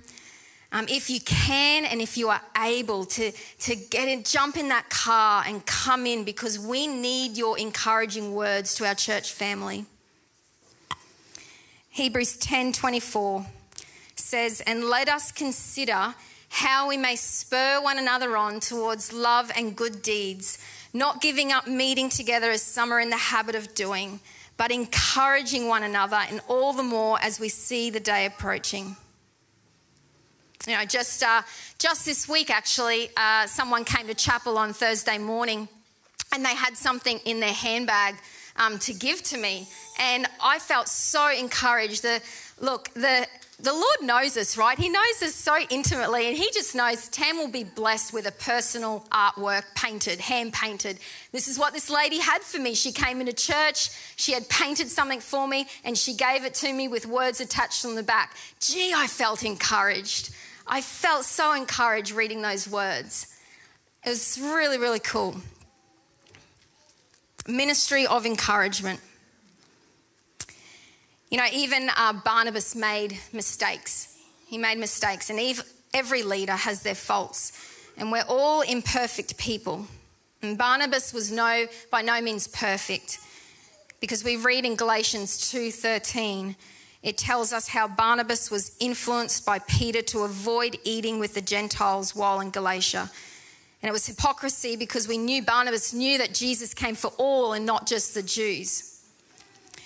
um, 0.72 0.86
if 0.88 1.10
you 1.10 1.20
can 1.22 1.86
and 1.86 2.00
if 2.00 2.18
you 2.18 2.30
are 2.30 2.42
able 2.64 3.06
to, 3.06 3.32
to 3.60 3.76
get 3.76 4.08
in, 4.08 4.24
jump 4.24 4.56
in 4.56 4.68
that 4.70 4.90
car 4.90 5.44
and 5.48 5.66
come 5.66 6.06
in 6.06 6.24
because 6.24 6.60
we 6.60 6.86
need 6.86 7.38
your 7.38 7.58
encouraging 7.58 8.36
words 8.36 8.76
to 8.76 8.86
our 8.86 8.94
church 8.94 9.34
family. 9.34 9.86
Hebrews 11.90 12.38
10 12.38 12.72
24 12.74 13.46
says, 14.16 14.62
And 14.62 14.84
let 14.84 15.10
us 15.10 15.32
consider 15.32 16.14
how 16.50 16.88
we 16.88 16.98
may 16.98 17.16
spur 17.16 17.82
one 17.82 17.98
another 17.98 18.38
on 18.38 18.60
towards 18.60 19.12
love 19.12 19.52
and 19.56 19.76
good 19.76 20.04
deeds, 20.04 20.60
not 20.94 21.20
giving 21.20 21.52
up 21.52 21.68
meeting 21.68 22.10
together 22.10 22.52
as 22.52 22.62
some 22.62 22.92
are 22.92 23.00
in 23.00 23.10
the 23.10 23.18
habit 23.18 23.56
of 23.56 23.74
doing, 23.74 24.20
but 24.56 24.72
encouraging 24.72 25.68
one 25.68 25.84
another, 25.84 26.18
and 26.30 26.42
all 26.48 26.74
the 26.74 26.84
more 26.84 27.18
as 27.22 27.40
we 27.40 27.50
see 27.50 27.90
the 27.90 28.00
day 28.00 28.26
approaching. 28.26 28.96
You 30.68 30.76
know, 30.76 30.84
just 30.84 31.24
uh, 31.24 31.42
just 31.78 32.06
this 32.06 32.28
week, 32.28 32.50
actually, 32.50 33.10
uh, 33.16 33.48
someone 33.48 33.86
came 33.86 34.08
to 34.08 34.14
chapel 34.14 34.58
on 34.58 34.74
Thursday 34.74 35.18
morning, 35.18 35.70
and 36.34 36.44
they 36.44 36.54
had 36.54 36.76
something 36.76 37.20
in 37.24 37.40
their 37.40 37.54
handbag 37.54 38.16
um, 38.58 38.78
to 38.80 38.94
give 38.94 39.24
to 39.24 39.38
me, 39.38 39.70
and 40.00 40.28
I 40.44 40.60
felt 40.60 40.90
so 40.90 41.32
encouraged. 41.32 42.04
The 42.04 42.22
look, 42.60 42.94
the 42.94 43.26
the 43.62 43.72
Lord 43.72 44.02
knows 44.02 44.36
us, 44.36 44.58
right? 44.58 44.78
He 44.78 44.90
knows 44.90 45.24
us 45.24 45.34
so 45.34 45.58
intimately, 45.70 46.28
and 46.28 46.36
He 46.36 46.50
just 46.52 46.76
knows 46.76 47.08
Tam 47.08 47.38
will 47.38 47.48
be 47.48 47.64
blessed 47.64 48.14
with 48.14 48.28
a 48.28 48.32
personal 48.34 49.06
artwork 49.14 49.64
painted, 49.76 50.20
hand 50.20 50.52
painted. 50.52 51.00
This 51.32 51.48
is 51.48 51.58
what 51.58 51.72
this 51.72 51.90
lady 51.90 52.20
had 52.20 52.42
for 52.42 52.60
me. 52.60 52.74
She 52.74 52.92
came 52.92 53.22
into 53.22 53.34
church, 53.34 53.92
she 54.18 54.34
had 54.34 54.48
painted 54.50 54.90
something 54.90 55.22
for 55.22 55.48
me, 55.48 55.68
and 55.86 55.98
she 55.98 56.16
gave 56.16 56.44
it 56.44 56.54
to 56.56 56.74
me 56.74 56.90
with 56.90 57.06
words 57.06 57.40
attached 57.40 57.86
on 57.86 57.96
the 57.96 58.04
back. 58.04 58.36
Gee, 58.60 58.94
I 58.94 59.08
felt 59.08 59.44
encouraged. 59.44 60.32
I 60.72 60.82
felt 60.82 61.26
so 61.26 61.54
encouraged 61.54 62.12
reading 62.12 62.44
those 62.44 62.70
words. 62.70 63.26
It 64.06 64.10
was 64.10 64.40
really, 64.40 64.78
really 64.78 65.00
cool. 65.00 65.38
Ministry 67.48 68.06
of 68.06 68.28
encouragement. 68.28 69.00
You 71.32 71.40
know, 71.40 71.48
even 71.52 71.90
uh, 71.98 72.14
Barnabas 72.14 72.76
made 72.76 73.18
mistakes. 73.34 74.16
He 74.46 74.60
made 74.60 74.78
mistakes, 74.78 75.32
and 75.32 75.40
every 75.92 76.22
leader 76.22 76.54
has 76.54 76.84
their 76.84 76.96
faults, 76.96 77.52
and 77.98 78.12
we're 78.12 78.26
all 78.28 78.62
imperfect 78.62 79.38
people. 79.38 79.88
And 80.44 80.58
Barnabas 80.58 81.14
was 81.14 81.32
no, 81.32 81.66
by 81.92 82.04
no 82.04 82.22
means 82.22 82.48
perfect, 82.48 83.20
because 84.00 84.24
we 84.24 84.38
read 84.38 84.66
in 84.66 84.76
Galatians 84.76 85.52
2:13, 85.52 86.56
it 87.02 87.18
tells 87.18 87.54
us 87.54 87.70
how 87.70 87.88
Barnabas 87.88 88.52
was 88.52 88.76
influenced 88.80 89.46
by 89.46 89.60
Peter 89.60 90.02
to 90.02 90.24
avoid 90.24 90.78
eating 90.84 91.20
with 91.20 91.34
the 91.34 91.42
Gentiles 91.42 92.16
while 92.16 92.42
in 92.42 92.50
Galatia. 92.50 93.10
And 93.82 93.90
it 93.90 93.94
was 93.94 94.06
hypocrisy 94.06 94.76
because 94.76 95.08
we 95.08 95.18
knew 95.18 95.42
Barnabas 95.42 95.94
knew 95.94 96.18
that 96.18 96.34
Jesus 96.34 96.74
came 96.74 96.96
for 96.96 97.12
all 97.18 97.54
and 97.54 97.66
not 97.66 97.88
just 97.88 98.14
the 98.14 98.22
Jews. 98.22 99.02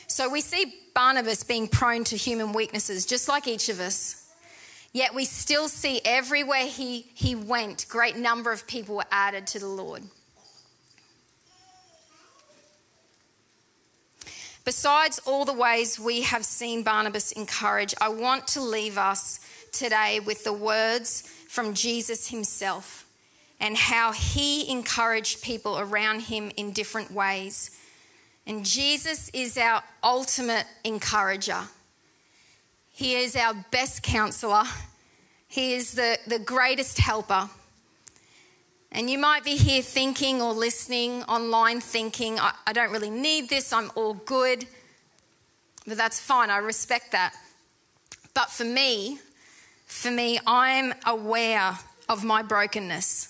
So 0.07 0.27
we 0.27 0.41
see 0.41 0.73
Barnabas 0.95 1.43
being 1.43 1.67
prone 1.67 2.03
to 2.05 2.17
human 2.17 2.53
weaknesses, 2.53 3.05
just 3.05 3.27
like 3.27 3.47
each 3.47 3.69
of 3.69 3.79
us. 3.79 4.31
Yet 4.91 5.13
we 5.13 5.25
still 5.25 5.67
see 5.67 6.01
everywhere 6.05 6.65
he, 6.65 7.07
he 7.13 7.35
went, 7.35 7.87
great 7.89 8.15
number 8.15 8.51
of 8.51 8.67
people 8.67 8.95
were 8.95 9.05
added 9.11 9.47
to 9.47 9.59
the 9.59 9.67
Lord. 9.67 10.03
Besides 14.65 15.19
all 15.25 15.43
the 15.43 15.53
ways 15.53 15.99
we 15.99 16.21
have 16.21 16.45
seen 16.45 16.83
Barnabas 16.83 17.33
encourage, 17.33 17.93
I 17.99 18.09
want 18.09 18.47
to 18.49 18.61
leave 18.61 18.97
us 18.97 19.41
today 19.73 20.21
with 20.21 20.45
the 20.45 20.53
words 20.53 21.21
from 21.49 21.73
Jesus 21.73 22.29
himself 22.29 23.05
and 23.59 23.75
how 23.75 24.13
he 24.13 24.69
encouraged 24.69 25.41
people 25.41 25.79
around 25.79 26.21
him 26.21 26.51
in 26.55 26.71
different 26.71 27.11
ways. 27.11 27.71
And 28.47 28.65
Jesus 28.65 29.29
is 29.33 29.57
our 29.57 29.83
ultimate 30.03 30.65
encourager. 30.83 31.61
He 32.91 33.15
is 33.15 33.35
our 33.35 33.53
best 33.71 34.01
counselor. 34.01 34.63
He 35.47 35.73
is 35.73 35.93
the, 35.93 36.17
the 36.27 36.39
greatest 36.39 36.99
helper. 36.99 37.49
And 38.95 39.09
you 39.09 39.17
might 39.17 39.43
be 39.43 39.57
here 39.57 39.81
thinking 39.81 40.39
or 40.39 40.53
listening 40.53 41.23
online 41.23 41.81
thinking, 41.81 42.39
I, 42.39 42.53
I 42.67 42.73
don't 42.73 42.91
really 42.91 43.09
need 43.09 43.49
this, 43.49 43.73
I'm 43.73 43.91
all 43.95 44.13
good. 44.13 44.67
But 45.87 45.97
that's 45.97 46.19
fine, 46.19 46.51
I 46.51 46.57
respect 46.57 47.11
that. 47.11 47.33
But 48.35 48.51
for 48.51 48.63
me, 48.63 49.17
for 49.85 50.11
me, 50.11 50.39
I'm 50.45 50.93
aware 51.07 51.77
of 52.07 52.23
my 52.23 52.43
brokenness. 52.43 53.29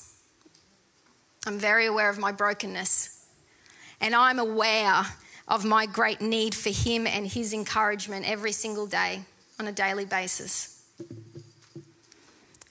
I'm 1.46 1.60
very 1.60 1.86
aware 1.86 2.10
of 2.10 2.20
my 2.20 2.34
brokenness. 2.34 3.26
And 4.02 4.14
I'm 4.14 4.40
aware 4.40 5.06
of 5.48 5.64
my 5.64 5.86
great 5.86 6.20
need 6.20 6.56
for 6.56 6.70
Him 6.70 7.08
and 7.08 7.26
His 7.26 7.54
encouragement 7.54 8.30
every 8.30 8.52
single 8.52 8.86
day 8.86 9.24
on 9.60 9.68
a 9.68 9.72
daily 9.72 10.06
basis. 10.06 10.73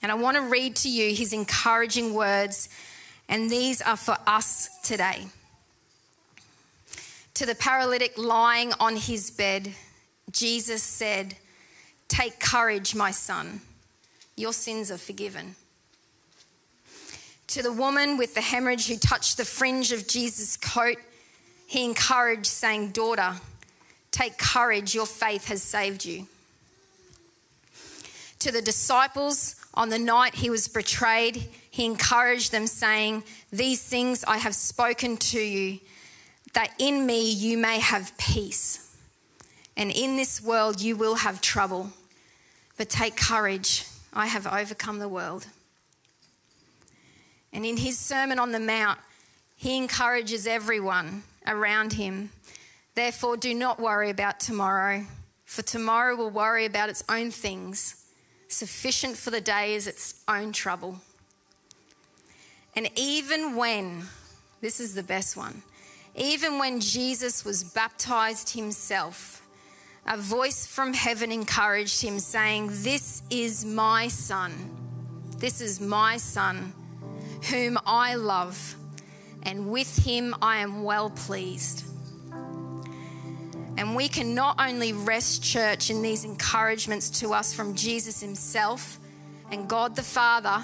And 0.03 0.11
I 0.11 0.15
want 0.15 0.37
to 0.37 0.43
read 0.43 0.75
to 0.77 0.89
you 0.89 1.15
His 1.15 1.33
encouraging 1.33 2.13
words, 2.13 2.69
and 3.27 3.49
these 3.49 3.81
are 3.81 3.97
for 3.97 4.17
us 4.27 4.69
today. 4.83 5.25
To 7.35 7.47
the 7.47 7.55
paralytic 7.55 8.15
lying 8.17 8.73
on 8.79 8.95
his 8.95 9.31
bed, 9.31 9.73
Jesus 10.31 10.83
said, 10.83 11.35
Take 12.07 12.39
courage, 12.39 12.93
my 12.93 13.09
son, 13.09 13.61
your 14.35 14.53
sins 14.53 14.91
are 14.91 14.99
forgiven. 14.99 15.55
To 17.47 17.63
the 17.63 17.71
woman 17.71 18.17
with 18.17 18.35
the 18.35 18.41
hemorrhage 18.41 18.87
who 18.87 18.97
touched 18.97 19.37
the 19.37 19.45
fringe 19.45 19.91
of 19.91 20.07
Jesus' 20.07 20.57
coat, 20.57 20.97
he 21.65 21.85
encouraged, 21.85 22.45
saying, 22.45 22.91
Daughter, 22.91 23.33
take 24.11 24.37
courage, 24.37 24.93
your 24.93 25.07
faith 25.07 25.47
has 25.47 25.63
saved 25.63 26.05
you. 26.05 26.27
To 28.39 28.51
the 28.51 28.61
disciples, 28.61 29.62
on 29.73 29.89
the 29.89 29.99
night 29.99 30.35
he 30.35 30.49
was 30.49 30.67
betrayed, 30.67 31.47
he 31.69 31.85
encouraged 31.85 32.51
them, 32.51 32.67
saying, 32.67 33.23
These 33.51 33.83
things 33.83 34.23
I 34.23 34.37
have 34.37 34.53
spoken 34.53 35.17
to 35.17 35.39
you, 35.39 35.79
that 36.53 36.73
in 36.77 37.05
me 37.05 37.31
you 37.31 37.57
may 37.57 37.79
have 37.79 38.15
peace. 38.17 38.95
And 39.75 39.89
in 39.89 40.15
this 40.15 40.41
world 40.41 40.81
you 40.81 40.95
will 40.95 41.15
have 41.15 41.41
trouble. 41.41 41.89
But 42.77 42.89
take 42.89 43.17
courage, 43.17 43.85
I 44.13 44.27
have 44.27 44.45
overcome 44.45 44.99
the 44.99 45.09
world. 45.09 45.47
And 47.51 47.65
in 47.65 47.77
his 47.77 47.97
Sermon 47.97 48.37
on 48.37 48.51
the 48.51 48.59
Mount, 48.59 48.99
he 49.55 49.77
encourages 49.77 50.45
everyone 50.45 51.23
around 51.47 51.93
him. 51.93 52.29
Therefore, 52.95 53.37
do 53.37 53.53
not 53.55 53.79
worry 53.79 54.09
about 54.11 54.39
tomorrow, 54.39 55.05
for 55.45 55.63
tomorrow 55.63 56.15
will 56.15 56.29
worry 56.29 56.65
about 56.65 56.89
its 56.89 57.03
own 57.09 57.31
things. 57.31 58.02
Sufficient 58.53 59.17
for 59.17 59.31
the 59.31 59.41
day 59.41 59.73
is 59.73 59.87
its 59.87 60.13
own 60.27 60.51
trouble. 60.51 61.01
And 62.75 62.87
even 62.95 63.55
when, 63.55 64.03
this 64.61 64.79
is 64.79 64.93
the 64.93 65.01
best 65.01 65.35
one, 65.35 65.63
even 66.15 66.59
when 66.59 66.79
Jesus 66.79 67.43
was 67.43 67.63
baptized 67.63 68.51
himself, 68.51 69.41
a 70.05 70.17
voice 70.17 70.67
from 70.67 70.93
heaven 70.93 71.31
encouraged 71.31 71.99
him, 72.03 72.19
saying, 72.19 72.69
This 72.83 73.23
is 73.31 73.65
my 73.65 74.07
son. 74.07 74.51
This 75.39 75.59
is 75.59 75.81
my 75.81 76.17
son, 76.17 76.73
whom 77.49 77.79
I 77.87 78.13
love, 78.13 78.75
and 79.41 79.71
with 79.71 80.05
him 80.05 80.35
I 80.43 80.57
am 80.57 80.83
well 80.83 81.09
pleased. 81.09 81.85
And 83.77 83.95
we 83.95 84.07
can 84.07 84.35
not 84.35 84.55
only 84.59 84.93
rest, 84.93 85.43
church, 85.43 85.89
in 85.89 86.01
these 86.01 86.25
encouragements 86.25 87.09
to 87.21 87.33
us 87.33 87.53
from 87.53 87.75
Jesus 87.75 88.21
himself 88.21 88.99
and 89.51 89.67
God 89.67 89.95
the 89.95 90.03
Father 90.03 90.63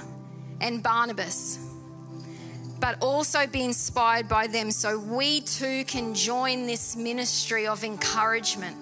and 0.62 0.84
Barnabas 0.84 1.70
but 2.80 2.98
also 3.02 3.46
be 3.46 3.64
inspired 3.64 4.28
by 4.28 4.48
them 4.48 4.72
so 4.72 4.98
we 4.98 5.42
too 5.42 5.84
can 5.86 6.14
join 6.14 6.66
this 6.66 6.96
ministry 6.96 7.68
of 7.68 7.84
encouragement. 7.84 8.76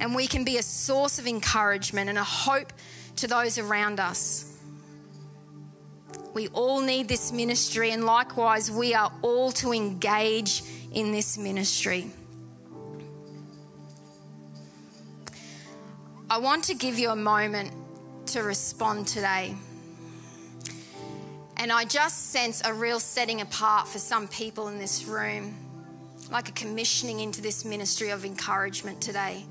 And 0.00 0.14
we 0.14 0.26
can 0.26 0.44
be 0.44 0.58
a 0.58 0.62
source 0.62 1.18
of 1.18 1.26
encouragement 1.26 2.08
and 2.08 2.18
a 2.18 2.24
hope 2.24 2.72
to 3.16 3.26
those 3.26 3.58
around 3.58 4.00
us. 4.00 4.50
We 6.32 6.48
all 6.48 6.80
need 6.80 7.06
this 7.06 7.30
ministry, 7.30 7.92
and 7.92 8.04
likewise, 8.04 8.70
we 8.70 8.92
are 8.92 9.12
all 9.22 9.52
to 9.52 9.72
engage 9.72 10.64
in 10.92 11.12
this 11.12 11.38
ministry. 11.38 12.10
I 16.34 16.38
want 16.38 16.64
to 16.64 16.74
give 16.74 16.98
you 16.98 17.10
a 17.10 17.16
moment 17.16 17.70
to 18.26 18.42
respond 18.42 19.06
today. 19.06 19.54
And 21.58 21.70
I 21.70 21.84
just 21.84 22.32
sense 22.32 22.60
a 22.64 22.74
real 22.74 22.98
setting 22.98 23.40
apart 23.40 23.86
for 23.86 24.00
some 24.00 24.26
people 24.26 24.66
in 24.66 24.76
this 24.76 25.04
room, 25.04 25.54
like 26.32 26.48
a 26.48 26.52
commissioning 26.52 27.20
into 27.20 27.40
this 27.40 27.64
ministry 27.64 28.10
of 28.10 28.24
encouragement 28.24 29.00
today. 29.00 29.44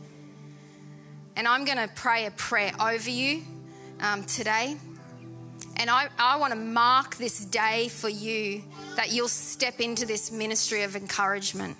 And 1.37 1.47
I'm 1.47 1.63
going 1.63 1.77
to 1.77 1.87
pray 1.95 2.25
a 2.25 2.31
prayer 2.31 2.73
over 2.77 3.09
you 3.09 3.43
um, 4.01 4.25
today. 4.25 4.75
And 5.77 5.89
I, 5.89 6.09
I 6.19 6.35
want 6.35 6.51
to 6.51 6.59
mark 6.59 7.15
this 7.15 7.45
day 7.45 7.87
for 7.87 8.09
you 8.09 8.61
that 8.97 9.09
you'll 9.09 9.29
step 9.29 9.79
into 9.79 10.05
this 10.05 10.33
ministry 10.33 10.83
of 10.83 10.97
encouragement. 10.97 11.77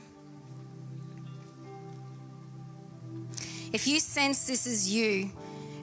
If 3.73 3.87
you 3.87 3.99
sense 3.99 4.45
this 4.45 4.67
is 4.67 4.93
you 4.93 5.31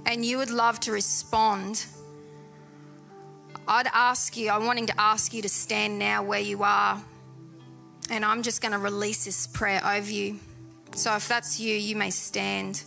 and 0.07 0.25
you 0.25 0.39
would 0.39 0.51
love 0.51 0.79
to 0.81 0.93
respond, 0.93 1.85
I'd 3.67 3.89
ask 3.93 4.37
you, 4.37 4.51
I'm 4.51 4.65
wanting 4.65 4.87
to 4.87 5.01
ask 5.01 5.35
you 5.35 5.43
to 5.43 5.49
stand 5.49 5.99
now 5.99 6.23
where 6.23 6.41
you 6.41 6.63
are. 6.63 7.03
And 8.09 8.25
I'm 8.25 8.43
just 8.43 8.63
going 8.63 8.73
to 8.73 8.79
release 8.79 9.25
this 9.25 9.49
prayer 9.49 9.81
over 9.85 10.11
you. 10.11 10.39
So 10.95 11.15
if 11.17 11.29
that's 11.29 11.59
you, 11.59 11.75
you 11.75 11.97
may 11.97 12.11
stand. 12.11 12.83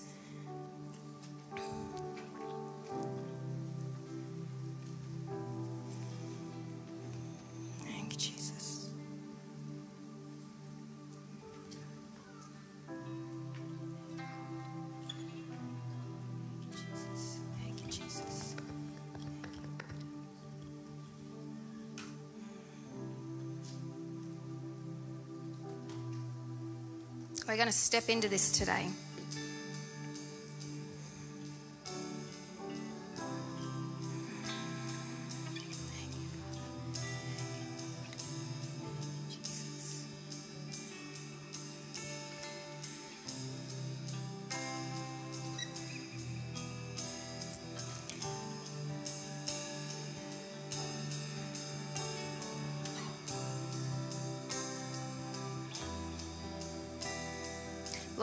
Going 27.63 27.71
to 27.71 27.78
step 27.78 28.10
into 28.10 28.28
this 28.28 28.52
today. 28.52 28.88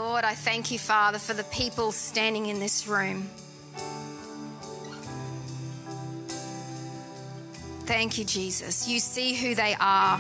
Lord, 0.00 0.24
I 0.24 0.34
thank 0.34 0.70
you, 0.70 0.78
Father, 0.78 1.18
for 1.18 1.34
the 1.34 1.44
people 1.44 1.92
standing 1.92 2.46
in 2.46 2.58
this 2.58 2.88
room. 2.88 3.28
Thank 7.80 8.16
you, 8.16 8.24
Jesus. 8.24 8.88
You 8.88 8.98
see 8.98 9.34
who 9.34 9.54
they 9.54 9.76
are. 9.78 10.18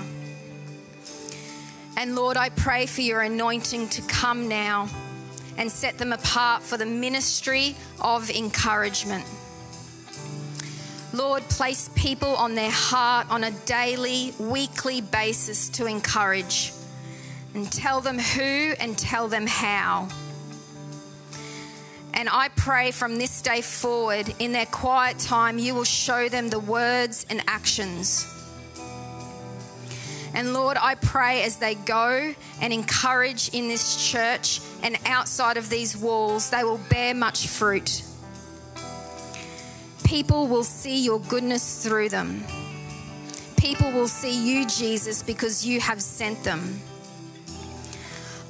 And 1.96 2.14
Lord, 2.14 2.36
I 2.36 2.50
pray 2.50 2.84
for 2.84 3.00
your 3.00 3.22
anointing 3.22 3.88
to 3.88 4.02
come 4.02 4.50
now 4.50 4.86
and 5.56 5.72
set 5.72 5.96
them 5.96 6.12
apart 6.12 6.62
for 6.62 6.76
the 6.76 6.84
ministry 6.84 7.74
of 8.02 8.28
encouragement. 8.28 9.24
Lord, 11.14 11.42
place 11.44 11.88
people 11.94 12.36
on 12.36 12.54
their 12.54 12.70
heart 12.70 13.30
on 13.30 13.44
a 13.44 13.50
daily, 13.64 14.34
weekly 14.38 15.00
basis 15.00 15.70
to 15.70 15.86
encourage 15.86 16.74
and 17.54 17.70
tell 17.70 18.00
them 18.00 18.18
who 18.18 18.74
and 18.78 18.96
tell 18.96 19.28
them 19.28 19.46
how. 19.46 20.08
And 22.14 22.28
I 22.28 22.48
pray 22.48 22.90
from 22.90 23.16
this 23.16 23.40
day 23.40 23.60
forward, 23.62 24.34
in 24.38 24.52
their 24.52 24.66
quiet 24.66 25.18
time, 25.18 25.58
you 25.58 25.74
will 25.74 25.84
show 25.84 26.28
them 26.28 26.50
the 26.50 26.58
words 26.58 27.24
and 27.30 27.42
actions. 27.46 28.26
And 30.34 30.52
Lord, 30.52 30.76
I 30.80 30.94
pray 30.94 31.42
as 31.42 31.56
they 31.56 31.74
go 31.74 32.34
and 32.60 32.72
encourage 32.72 33.48
in 33.50 33.68
this 33.68 34.10
church 34.10 34.60
and 34.82 34.96
outside 35.06 35.56
of 35.56 35.68
these 35.68 35.96
walls, 35.96 36.50
they 36.50 36.62
will 36.62 36.80
bear 36.90 37.14
much 37.14 37.48
fruit. 37.48 38.02
People 40.04 40.46
will 40.46 40.64
see 40.64 41.04
your 41.04 41.20
goodness 41.20 41.84
through 41.84 42.10
them. 42.10 42.44
People 43.56 43.90
will 43.92 44.08
see 44.08 44.32
you, 44.32 44.66
Jesus, 44.66 45.22
because 45.22 45.66
you 45.66 45.80
have 45.80 46.02
sent 46.02 46.42
them. 46.44 46.80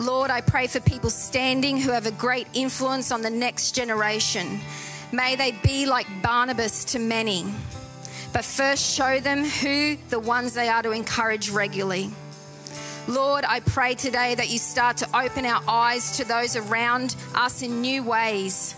Lord, 0.01 0.31
I 0.31 0.41
pray 0.41 0.67
for 0.67 0.81
people 0.81 1.11
standing 1.11 1.77
who 1.77 1.91
have 1.91 2.07
a 2.07 2.11
great 2.11 2.47
influence 2.55 3.13
on 3.13 3.21
the 3.21 3.29
next 3.29 3.73
generation. 3.73 4.59
May 5.13 5.37
they 5.37 5.53
be 5.53 5.85
like 5.85 6.07
Barnabas 6.23 6.87
to 6.93 6.99
many. 6.99 7.45
But 8.33 8.47
first, 8.47 8.97
show 8.97 9.21
them 9.21 9.45
who 9.45 9.99
the 10.09 10.19
ones 10.19 10.55
they 10.55 10.69
are 10.69 10.83
to 10.83 10.93
encourage 10.93 11.51
regularly. 11.51 12.09
Lord, 13.09 13.45
I 13.47 13.61
pray 13.61 13.95
today 13.95 14.35
that 14.37 14.49
you 14.49 14.59
start 14.59 14.97
to 14.99 15.09
open 15.15 15.45
our 15.45 15.63
eyes 15.69 16.17
to 16.17 16.25
those 16.25 16.57
around 16.57 17.15
us 17.35 17.61
in 17.61 17.83
new 17.83 18.03
ways. 18.03 18.75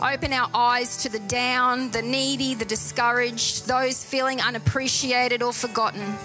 Open 0.00 0.32
our 0.32 0.50
eyes 0.54 0.98
to 0.98 1.08
the 1.08 1.18
down, 1.18 1.90
the 1.90 2.02
needy, 2.02 2.54
the 2.54 2.64
discouraged, 2.64 3.66
those 3.66 4.04
feeling 4.04 4.40
unappreciated 4.40 5.42
or 5.42 5.52
forgotten 5.52 6.16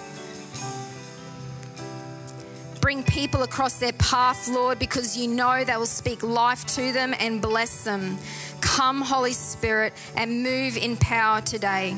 bring 2.90 3.04
people 3.04 3.44
across 3.44 3.76
their 3.76 3.94
path, 3.94 4.48
Lord, 4.48 4.80
because 4.80 5.16
you 5.16 5.28
know 5.28 5.64
they 5.64 5.78
will 5.78 5.86
speak 5.86 6.24
life 6.24 6.66
to 6.66 6.92
them 6.92 7.14
and 7.20 7.40
bless 7.40 7.84
them. 7.84 8.18
Come, 8.62 9.02
Holy 9.02 9.34
Spirit, 9.34 9.94
and 10.18 10.42
move 10.42 10.76
in 10.76 10.98
power 10.98 11.40
today. 11.40 11.96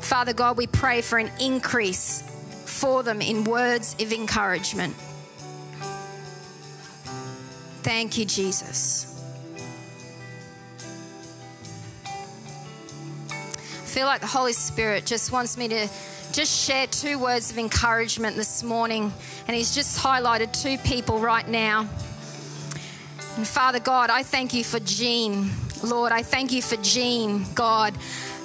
Father 0.00 0.32
God, 0.32 0.56
we 0.56 0.66
pray 0.66 1.00
for 1.00 1.16
an 1.20 1.30
increase 1.40 2.24
for 2.64 3.04
them 3.04 3.20
in 3.20 3.44
words 3.44 3.94
of 4.00 4.12
encouragement. 4.12 4.96
Thank 7.84 8.18
you, 8.18 8.24
Jesus. 8.24 9.22
I 13.30 13.86
feel 13.86 14.06
like 14.06 14.20
the 14.20 14.26
Holy 14.26 14.54
Spirit 14.54 15.06
just 15.06 15.30
wants 15.30 15.56
me 15.56 15.68
to 15.68 15.88
just 16.36 16.66
share 16.66 16.86
two 16.88 17.18
words 17.18 17.50
of 17.50 17.56
encouragement 17.56 18.36
this 18.36 18.62
morning. 18.62 19.10
And 19.48 19.56
He's 19.56 19.74
just 19.74 19.98
highlighted 19.98 20.52
two 20.52 20.76
people 20.86 21.18
right 21.18 21.48
now. 21.48 21.88
And 23.38 23.48
Father 23.48 23.80
God, 23.80 24.10
I 24.10 24.22
thank 24.22 24.52
you 24.52 24.62
for 24.62 24.78
Jean. 24.80 25.50
Lord, 25.82 26.12
I 26.12 26.22
thank 26.22 26.52
you 26.52 26.60
for 26.60 26.76
Jean, 26.82 27.46
God. 27.54 27.94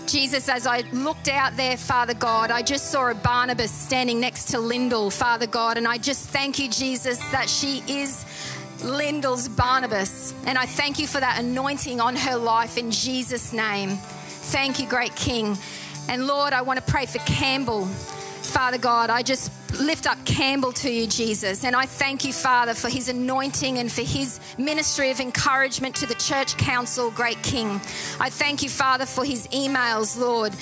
Jesus, 0.08 0.48
as 0.48 0.66
I 0.66 0.82
looked 0.94 1.28
out 1.28 1.58
there, 1.58 1.76
Father 1.76 2.14
God, 2.14 2.50
I 2.50 2.62
just 2.62 2.92
saw 2.92 3.12
a 3.12 3.14
Barnabas 3.14 3.72
standing 3.72 4.22
next 4.22 4.46
to 4.52 4.60
Lyndall, 4.60 5.10
Father 5.10 5.48
God, 5.48 5.78
and 5.78 5.86
I 5.86 5.98
just 5.98 6.30
thank 6.30 6.60
you, 6.60 6.70
Jesus, 6.70 7.18
that 7.34 7.50
she 7.50 7.84
is 7.90 8.26
Lyndall's 8.86 9.50
Barnabas. 9.50 10.34
And 10.46 10.58
I 10.58 10.66
thank 10.66 10.98
you 10.98 11.08
for 11.08 11.20
that 11.20 11.42
anointing 11.42 12.00
on 12.00 12.16
her 12.16 12.38
life 12.38 12.78
in 12.78 12.90
Jesus' 12.90 13.52
name. 13.52 13.98
Thank 13.98 14.80
you, 14.80 14.88
great 14.88 15.16
King. 15.18 15.58
And 16.12 16.28
Lord, 16.28 16.52
I 16.52 16.62
want 16.62 16.78
to 16.78 16.92
pray 16.92 17.06
for 17.06 17.20
Campbell. 17.20 17.86
Father 17.86 18.78
God, 18.78 19.10
I 19.10 19.24
just 19.24 19.50
lift 19.80 20.06
up 20.06 20.18
Campbell 20.26 20.74
to 20.74 20.92
you, 20.92 21.08
Jesus. 21.08 21.64
And 21.64 21.74
I 21.74 21.86
thank 21.86 22.26
you, 22.26 22.34
Father, 22.34 22.74
for 22.74 22.90
his 22.90 23.08
anointing 23.08 23.78
and 23.78 23.90
for 23.90 24.02
his 24.02 24.42
ministry 24.58 25.10
of 25.10 25.22
encouragement 25.22 25.96
to 25.96 26.06
the 26.06 26.16
church 26.16 26.58
council, 26.58 27.12
great 27.12 27.42
King. 27.44 27.80
I 28.20 28.30
thank 28.30 28.62
you, 28.62 28.68
Father, 28.68 29.06
for 29.06 29.24
his 29.24 29.48
emails, 29.54 30.20
Lord, 30.20 30.54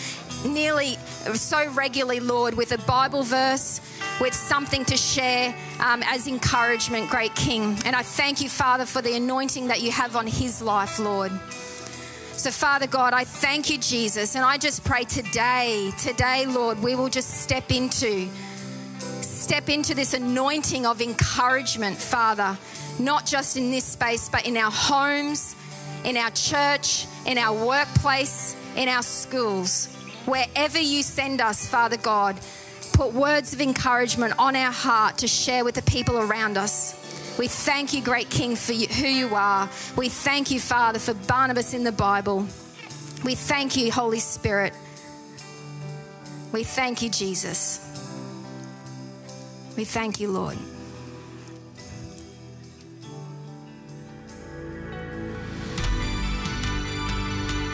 nearly 0.46 0.98
so 1.34 1.68
regularly, 1.72 2.20
Lord, 2.20 2.54
with 2.54 2.72
a 2.72 2.78
Bible 2.86 3.24
verse, 3.24 3.82
with 4.22 4.36
something 4.36 4.86
to 4.86 4.98
share 4.98 5.56
um, 5.80 6.04
as 6.06 6.28
encouragement, 6.28 7.10
great 7.10 7.34
King. 7.34 7.76
And 7.86 7.96
I 7.96 8.04
thank 8.04 8.40
you, 8.40 8.50
Father, 8.50 8.86
for 8.86 9.02
the 9.02 9.16
anointing 9.16 9.70
that 9.70 9.82
you 9.82 9.90
have 9.90 10.16
on 10.16 10.28
his 10.28 10.62
life, 10.62 11.00
Lord. 11.00 11.32
So, 12.40 12.52
Father 12.52 12.88
God, 12.88 13.14
I 13.14 13.26
thank 13.26 13.70
you, 13.70 13.78
Jesus, 13.78 14.38
and 14.38 14.46
I 14.46 14.58
just 14.58 14.86
pray 14.86 15.04
today, 15.04 15.92
today, 16.00 16.46
Lord, 16.46 16.82
we 16.82 16.96
will 16.96 17.10
just 17.10 17.42
step 17.42 17.70
into 17.70 18.30
step 19.20 19.68
into 19.68 19.94
this 19.94 20.14
anointing 20.14 20.86
of 20.86 21.02
encouragement, 21.02 21.98
Father, 21.98 22.58
not 22.98 23.26
just 23.26 23.58
in 23.58 23.72
this 23.72 23.84
space, 23.84 24.30
but 24.30 24.48
in 24.48 24.56
our 24.56 24.72
homes, 24.72 25.54
in 26.06 26.16
our 26.16 26.32
church, 26.32 27.08
in 27.26 27.38
our 27.38 27.68
workplace, 27.68 28.56
in 28.78 28.88
our 28.88 29.04
schools. 29.04 29.88
Wherever 30.24 30.80
you 30.80 31.04
send 31.04 31.42
us, 31.42 31.68
Father 31.68 31.98
God, 31.98 32.40
put 32.94 33.12
words 33.12 33.52
of 33.52 33.60
encouragement 33.60 34.34
on 34.40 34.56
our 34.56 34.72
heart 34.72 35.18
to 35.18 35.28
share 35.28 35.66
with 35.66 35.76
the 35.76 35.82
people 35.82 36.18
around 36.18 36.58
us. 36.58 36.96
We 37.40 37.48
thank 37.48 37.94
you, 37.94 38.02
great 38.02 38.30
King, 38.30 38.58
for 38.58 38.74
you, 38.74 38.88
who 38.88 39.08
you 39.08 39.34
are. 39.34 39.70
We 39.96 40.10
thank 40.10 40.52
you, 40.52 40.60
Father, 40.60 41.00
for 41.00 41.14
Barnabas 41.14 41.74
in 41.74 41.86
the 41.86 41.92
Bible. 41.94 42.46
We 43.24 43.34
thank 43.34 43.78
you, 43.78 43.94
Holy 43.94 44.20
Spirit. 44.20 44.74
We 46.52 46.66
thank 46.66 47.02
you, 47.02 47.10
Jesus. 47.10 47.80
We 49.78 49.86
thank 49.86 50.20
you, 50.20 50.30
Lord. 50.32 50.58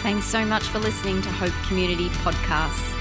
Thanks 0.03 0.27
so 0.27 0.45
much 0.45 0.61
for 0.65 0.77
listening 0.77 1.23
to 1.23 1.29
Hope 1.29 1.53
Community 1.67 2.09
Podcasts. 2.09 2.93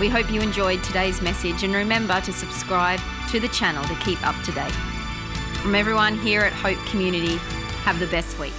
We 0.00 0.08
hope 0.08 0.32
you 0.32 0.40
enjoyed 0.40 0.82
today's 0.82 1.22
message 1.22 1.62
and 1.62 1.72
remember 1.72 2.20
to 2.22 2.32
subscribe 2.32 2.98
to 3.28 3.38
the 3.38 3.48
channel 3.50 3.84
to 3.84 3.94
keep 4.02 4.26
up 4.26 4.34
to 4.42 4.50
date. 4.50 4.91
From 5.62 5.76
everyone 5.76 6.18
here 6.18 6.40
at 6.40 6.52
Hope 6.52 6.76
Community, 6.86 7.36
have 7.84 8.00
the 8.00 8.08
best 8.08 8.36
week. 8.40 8.52